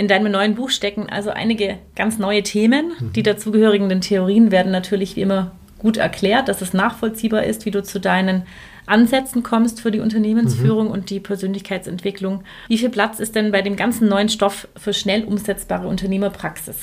In 0.00 0.08
deinem 0.08 0.32
neuen 0.32 0.54
Buch 0.54 0.70
stecken 0.70 1.10
also 1.10 1.28
einige 1.28 1.76
ganz 1.94 2.16
neue 2.16 2.42
Themen. 2.42 2.92
Mhm. 2.98 3.12
Die 3.12 3.22
dazugehörigen 3.22 4.00
Theorien 4.00 4.50
werden 4.50 4.72
natürlich 4.72 5.14
wie 5.14 5.20
immer 5.20 5.50
gut 5.76 5.98
erklärt, 5.98 6.48
dass 6.48 6.62
es 6.62 6.72
nachvollziehbar 6.72 7.44
ist, 7.44 7.66
wie 7.66 7.70
du 7.70 7.82
zu 7.82 8.00
deinen 8.00 8.44
Ansätzen 8.86 9.42
kommst 9.42 9.82
für 9.82 9.90
die 9.90 10.00
Unternehmensführung 10.00 10.86
mhm. 10.86 10.92
und 10.92 11.10
die 11.10 11.20
Persönlichkeitsentwicklung. 11.20 12.44
Wie 12.68 12.78
viel 12.78 12.88
Platz 12.88 13.20
ist 13.20 13.34
denn 13.34 13.52
bei 13.52 13.60
dem 13.60 13.76
ganzen 13.76 14.08
neuen 14.08 14.30
Stoff 14.30 14.68
für 14.74 14.94
schnell 14.94 15.22
umsetzbare 15.22 15.86
Unternehmerpraxis? 15.86 16.76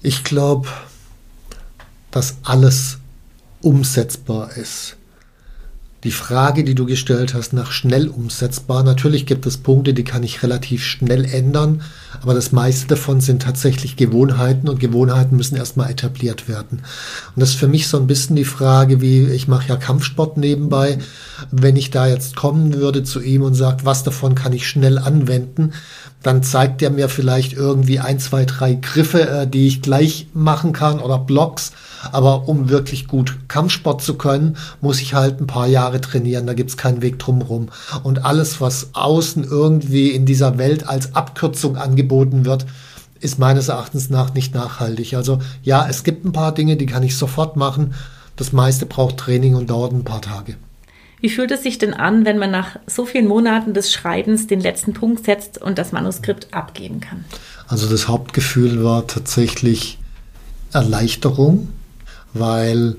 Ich 0.00 0.24
glaube, 0.24 0.66
dass 2.10 2.38
alles 2.42 3.00
umsetzbar 3.60 4.56
ist 4.56 4.96
die 6.04 6.10
Frage, 6.10 6.64
die 6.64 6.74
du 6.74 6.84
gestellt 6.84 7.32
hast, 7.32 7.52
nach 7.52 7.70
schnell 7.70 8.08
umsetzbar. 8.08 8.82
Natürlich 8.82 9.24
gibt 9.24 9.46
es 9.46 9.58
Punkte, 9.58 9.94
die 9.94 10.02
kann 10.02 10.24
ich 10.24 10.42
relativ 10.42 10.84
schnell 10.84 11.24
ändern, 11.24 11.82
aber 12.20 12.34
das 12.34 12.50
meiste 12.50 12.88
davon 12.88 13.20
sind 13.20 13.42
tatsächlich 13.42 13.96
Gewohnheiten 13.96 14.68
und 14.68 14.80
Gewohnheiten 14.80 15.36
müssen 15.36 15.56
erstmal 15.56 15.90
etabliert 15.90 16.48
werden. 16.48 16.78
Und 17.34 17.40
das 17.40 17.50
ist 17.50 17.54
für 17.56 17.68
mich 17.68 17.86
so 17.86 17.98
ein 17.98 18.08
bisschen 18.08 18.34
die 18.34 18.44
Frage, 18.44 19.00
wie 19.00 19.26
ich 19.26 19.46
mache 19.46 19.68
ja 19.68 19.76
Kampfsport 19.76 20.38
nebenbei. 20.38 20.98
Wenn 21.52 21.76
ich 21.76 21.90
da 21.90 22.08
jetzt 22.08 22.34
kommen 22.34 22.74
würde 22.74 23.04
zu 23.04 23.20
ihm 23.20 23.42
und 23.42 23.54
sagt, 23.54 23.84
was 23.84 24.02
davon 24.02 24.34
kann 24.34 24.52
ich 24.52 24.66
schnell 24.66 24.98
anwenden, 24.98 25.72
dann 26.22 26.42
zeigt 26.42 26.82
er 26.82 26.90
mir 26.90 27.08
vielleicht 27.08 27.52
irgendwie 27.52 28.00
ein, 28.00 28.18
zwei, 28.18 28.44
drei 28.44 28.74
Griffe, 28.74 29.28
äh, 29.28 29.46
die 29.46 29.66
ich 29.68 29.82
gleich 29.82 30.26
machen 30.34 30.72
kann 30.72 31.00
oder 31.00 31.18
Blocks 31.18 31.72
aber 32.10 32.48
um 32.48 32.68
wirklich 32.68 33.06
gut 33.06 33.36
Kampfsport 33.48 34.02
zu 34.02 34.14
können, 34.14 34.56
muss 34.80 35.00
ich 35.00 35.14
halt 35.14 35.40
ein 35.40 35.46
paar 35.46 35.66
Jahre 35.66 36.00
trainieren. 36.00 36.46
Da 36.46 36.54
gibt's 36.54 36.76
keinen 36.76 37.02
Weg 37.02 37.18
drumherum. 37.18 37.68
Und 38.02 38.24
alles, 38.24 38.60
was 38.60 38.90
außen 38.94 39.44
irgendwie 39.44 40.10
in 40.10 40.26
dieser 40.26 40.58
Welt 40.58 40.88
als 40.88 41.14
Abkürzung 41.14 41.76
angeboten 41.76 42.44
wird, 42.44 42.66
ist 43.20 43.38
meines 43.38 43.68
Erachtens 43.68 44.10
nach 44.10 44.34
nicht 44.34 44.54
nachhaltig. 44.54 45.14
Also 45.14 45.38
ja, 45.62 45.86
es 45.88 46.02
gibt 46.02 46.24
ein 46.24 46.32
paar 46.32 46.52
Dinge, 46.52 46.76
die 46.76 46.86
kann 46.86 47.04
ich 47.04 47.16
sofort 47.16 47.56
machen. 47.56 47.94
Das 48.36 48.52
meiste 48.52 48.86
braucht 48.86 49.18
Training 49.18 49.54
und 49.54 49.70
dauert 49.70 49.92
ein 49.92 50.04
paar 50.04 50.22
Tage. 50.22 50.56
Wie 51.20 51.28
fühlt 51.28 51.52
es 51.52 51.62
sich 51.62 51.78
denn 51.78 51.94
an, 51.94 52.24
wenn 52.24 52.36
man 52.36 52.50
nach 52.50 52.78
so 52.88 53.06
vielen 53.06 53.28
Monaten 53.28 53.74
des 53.74 53.92
Schreibens 53.92 54.48
den 54.48 54.60
letzten 54.60 54.92
Punkt 54.92 55.24
setzt 55.24 55.56
und 55.56 55.78
das 55.78 55.92
Manuskript 55.92 56.52
abgeben 56.52 56.98
kann? 56.98 57.24
Also 57.68 57.88
das 57.88 58.08
Hauptgefühl 58.08 58.82
war 58.82 59.06
tatsächlich 59.06 59.98
Erleichterung, 60.72 61.68
weil 62.34 62.96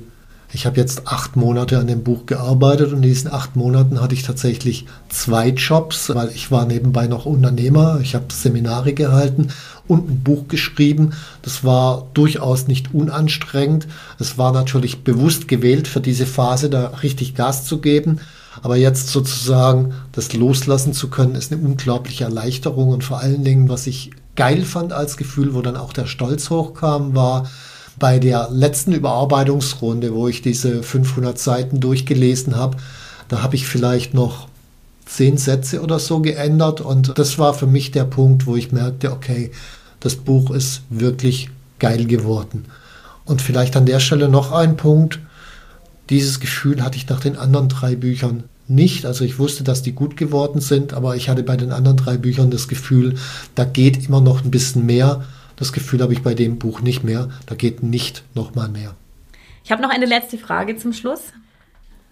ich 0.56 0.68
habe 0.68 0.78
jetzt 0.78 1.08
acht 1.08 1.36
Monate 1.36 1.80
an 1.80 1.88
dem 1.88 2.04
Buch 2.04 2.28
gearbeitet 2.28 2.90
und 2.92 2.98
in 2.98 3.02
diesen 3.02 3.32
acht 3.32 3.56
Monaten 3.56 4.00
hatte 4.00 4.14
ich 4.14 4.22
tatsächlich 4.22 4.86
zwei 5.10 5.50
Jobs, 5.50 6.14
weil 6.14 6.30
ich 6.30 6.52
war 6.52 6.66
nebenbei 6.66 7.08
noch 7.08 7.26
Unternehmer, 7.26 8.00
ich 8.02 8.14
habe 8.14 8.26
Seminare 8.32 8.94
gehalten 8.94 9.48
und 9.88 10.10
ein 10.10 10.24
Buch 10.24 10.48
geschrieben. 10.48 11.14
Das 11.42 11.64
war 11.64 12.08
durchaus 12.14 12.68
nicht 12.68 12.94
unanstrengend. 12.94 13.88
Es 14.20 14.38
war 14.38 14.52
natürlich 14.52 15.04
bewusst 15.04 15.48
gewählt 15.48 15.88
für 15.88 16.02
diese 16.02 16.28
Phase, 16.28 16.70
da 16.70 16.88
richtig 17.02 17.34
Gas 17.34 17.66
zu 17.66 17.80
geben. 17.80 18.20
Aber 18.62 18.78
jetzt 18.78 19.10
sozusagen 19.10 19.96
das 20.12 20.34
loslassen 20.34 20.94
zu 20.94 21.10
können, 21.10 21.34
ist 21.34 21.52
eine 21.52 21.64
unglaubliche 21.64 22.26
Erleichterung 22.26 22.90
und 22.90 23.04
vor 23.04 23.20
allen 23.20 23.44
Dingen, 23.44 23.70
was 23.70 23.88
ich 23.88 24.12
geil 24.36 24.64
fand 24.64 24.94
als 24.94 25.18
Gefühl, 25.18 25.56
wo 25.56 25.62
dann 25.62 25.78
auch 25.78 25.94
der 25.94 26.06
Stolz 26.06 26.52
hochkam, 26.52 27.16
war, 27.16 27.50
bei 28.00 28.20
der 28.20 28.50
letzten 28.52 28.92
Überarbeitungsrunde, 28.94 30.14
wo 30.14 30.28
ich 30.28 30.42
diese 30.42 30.84
500 30.84 31.38
Seiten 31.38 31.80
durchgelesen 31.80 32.56
habe, 32.56 32.78
da 33.28 33.42
habe 33.44 33.56
ich 33.56 33.68
vielleicht 33.68 34.14
noch 34.14 34.48
zehn 35.06 35.38
Sätze 35.38 35.82
oder 35.82 36.00
so 36.00 36.20
geändert 36.22 36.82
und 36.82 37.18
das 37.18 37.38
war 37.38 37.54
für 37.54 37.68
mich 37.68 37.92
der 37.92 38.06
Punkt, 38.06 38.48
wo 38.48 38.56
ich 38.56 38.72
merkte, 38.72 39.12
okay, 39.12 39.52
das 40.00 40.16
Buch 40.16 40.52
ist 40.52 40.82
wirklich 40.90 41.50
geil 41.80 42.06
geworden. 42.06 42.66
Und 43.26 43.42
vielleicht 43.42 43.76
an 43.76 43.86
der 43.86 44.00
Stelle 44.00 44.28
noch 44.28 44.52
ein 44.52 44.76
Punkt. 44.76 45.20
Dieses 46.10 46.40
Gefühl 46.40 46.84
hatte 46.84 46.98
ich 46.98 47.08
nach 47.08 47.22
den 47.22 47.38
anderen 47.38 47.70
drei 47.70 47.96
Büchern 47.96 48.44
nicht. 48.68 49.06
Also 49.06 49.24
ich 49.24 49.40
wusste, 49.40 49.64
dass 49.64 49.82
die 49.82 49.94
gut 49.94 50.18
geworden 50.18 50.62
sind, 50.62 50.94
aber 50.94 51.16
ich 51.16 51.30
hatte 51.30 51.44
bei 51.44 51.56
den 51.56 51.72
anderen 51.72 51.98
drei 51.98 52.18
Büchern 52.18 52.52
das 52.52 52.68
Gefühl, 52.68 53.16
da 53.56 53.64
geht 53.66 54.08
immer 54.08 54.22
noch 54.22 54.44
ein 54.44 54.52
bisschen 54.52 54.86
mehr. 54.86 55.24
Das 55.56 55.74
Gefühl 55.74 56.02
habe 56.02 56.14
ich 56.14 56.24
bei 56.24 56.34
dem 56.34 56.60
Buch 56.60 56.82
nicht 56.82 57.04
mehr. 57.04 57.30
Da 57.46 57.56
geht 57.56 57.84
nicht 57.84 58.24
noch 58.34 58.56
mal 58.56 58.70
mehr. 58.70 58.96
Ich 59.64 59.72
habe 59.72 59.82
noch 59.82 59.90
eine 59.90 60.06
letzte 60.06 60.38
Frage 60.38 60.76
zum 60.76 60.94
Schluss. 60.94 61.22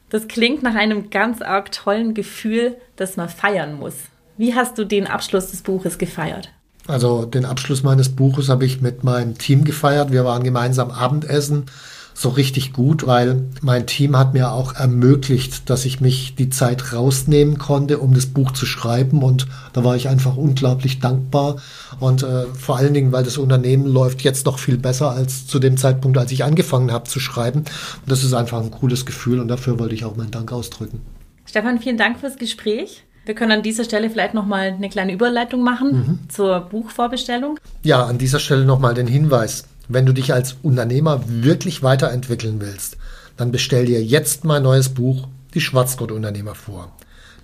Das 0.10 0.28
klingt 0.28 0.62
nach 0.64 0.76
einem 0.76 1.10
ganz 1.10 1.42
arg 1.42 1.72
tollen 1.72 2.14
Gefühl, 2.14 2.78
das 2.96 3.18
man 3.18 3.30
feiern 3.30 3.76
muss. 3.76 3.96
Wie 4.38 4.56
hast 4.56 4.78
du 4.78 4.86
den 4.86 5.08
Abschluss 5.08 5.52
des 5.52 5.62
Buches 5.62 5.98
gefeiert? 5.98 6.52
Also 6.88 7.26
den 7.26 7.46
Abschluss 7.46 7.84
meines 7.84 8.10
Buches 8.10 8.50
habe 8.50 8.66
ich 8.66 8.82
mit 8.82 9.04
meinem 9.04 9.38
Team 9.38 9.64
gefeiert. 9.64 10.12
Wir 10.12 10.26
waren 10.26 10.44
gemeinsam 10.44 10.92
Abendessen 10.92 11.66
so 12.14 12.30
richtig 12.30 12.74
gut, 12.74 13.08
weil 13.08 13.44
mein 13.62 13.88
Team 13.88 14.18
hat 14.18 14.34
mir 14.34 14.52
auch 14.52 14.76
ermöglicht, 14.76 15.70
dass 15.70 15.86
ich 15.86 16.02
mich 16.02 16.36
die 16.36 16.50
Zeit 16.50 16.94
rausnehmen 16.94 17.58
konnte, 17.58 18.00
um 18.00 18.14
das 18.14 18.28
Buch 18.28 18.52
zu 18.52 18.66
schreiben. 18.66 19.24
Und 19.24 19.48
da 19.74 19.84
war 19.84 19.96
ich 19.96 20.08
einfach 20.08 20.38
unglaublich 20.38 21.00
dankbar. 21.00 21.58
Und 22.00 22.24
äh, 22.24 22.46
vor 22.48 22.78
allen 22.78 22.94
Dingen, 22.94 23.12
weil 23.12 23.24
das 23.24 23.38
Unternehmen 23.38 23.86
läuft 23.86 24.22
jetzt 24.22 24.46
noch 24.46 24.60
viel 24.60 24.78
besser 24.78 25.12
als 25.12 25.48
zu 25.48 25.60
dem 25.60 25.78
Zeitpunkt, 25.78 26.18
als 26.18 26.32
ich 26.32 26.44
angefangen 26.44 26.92
habe 26.92 27.10
zu 27.10 27.20
schreiben. 27.20 27.60
Und 27.60 28.12
das 28.12 28.24
ist 28.24 28.34
einfach 28.34 28.62
ein 28.62 28.72
cooles 28.72 29.06
Gefühl 29.06 29.40
und 29.40 29.48
dafür 29.48 29.80
wollte 29.80 29.96
ich 29.96 30.06
auch 30.06 30.16
meinen 30.16 30.32
Dank 30.32 30.52
ausdrücken. 30.52 31.02
Stefan, 31.46 31.80
vielen 31.80 31.98
Dank 31.98 32.20
fürs 32.20 32.38
Gespräch. 32.38 33.04
Wir 33.26 33.36
können 33.36 33.52
an 33.52 33.62
dieser 33.62 33.84
Stelle 33.84 34.10
vielleicht 34.10 34.34
nochmal 34.34 34.74
eine 34.74 34.90
kleine 34.90 35.14
Überleitung 35.14 35.64
machen 35.64 35.92
mhm. 35.92 36.30
zur 36.30 36.62
Buchvorbestellung. 36.62 37.60
Ja, 37.84 38.06
an 38.06 38.18
dieser 38.18 38.40
Stelle 38.40 38.66
nochmal 38.66 38.94
den 38.94 39.08
Hinweis. 39.08 39.66
Wenn 39.94 40.06
du 40.06 40.14
dich 40.14 40.34
als 40.34 40.56
Unternehmer 40.64 41.22
wirklich 41.28 41.84
weiterentwickeln 41.84 42.62
willst, 42.62 42.96
dann 43.36 43.52
bestell 43.52 43.86
dir 43.86 44.02
jetzt 44.02 44.46
mein 44.46 44.64
neues 44.64 44.88
Buch 44.88 45.28
Die 45.54 45.60
Schwarzgurt-Unternehmer 45.60 46.56
vor. 46.56 46.94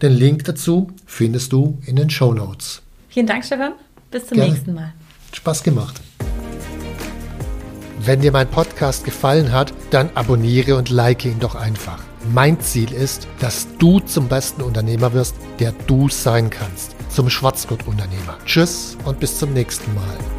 Den 0.01 0.13
Link 0.13 0.45
dazu 0.45 0.89
findest 1.05 1.51
du 1.51 1.77
in 1.85 1.97
den 1.97 2.09
Show 2.09 2.33
Notes. 2.33 2.81
Vielen 3.09 3.27
Dank, 3.27 3.43
Stefan. 3.43 3.73
Bis 4.11 4.27
zum 4.27 4.37
Gerne. 4.37 4.53
nächsten 4.53 4.73
Mal. 4.73 4.93
Spaß 5.33 5.61
gemacht. 5.63 5.99
Wenn 7.99 8.21
dir 8.21 8.31
mein 8.31 8.47
Podcast 8.47 9.03
gefallen 9.03 9.51
hat, 9.51 9.73
dann 9.91 10.09
abonniere 10.15 10.77
und 10.77 10.89
like 10.89 11.25
ihn 11.25 11.41
doch 11.41 11.55
einfach. 11.55 12.01
Mein 12.33 12.61
Ziel 12.61 12.93
ist, 12.93 13.27
dass 13.41 13.67
du 13.77 13.99
zum 13.99 14.29
besten 14.29 14.61
Unternehmer 14.61 15.11
wirst, 15.11 15.35
der 15.59 15.73
du 15.87 16.07
sein 16.07 16.49
kannst. 16.49 16.95
Zum 17.09 17.29
Schwarzgurt-Unternehmer. 17.29 18.37
Tschüss 18.45 18.95
und 19.03 19.19
bis 19.19 19.37
zum 19.37 19.51
nächsten 19.51 19.93
Mal. 19.93 20.36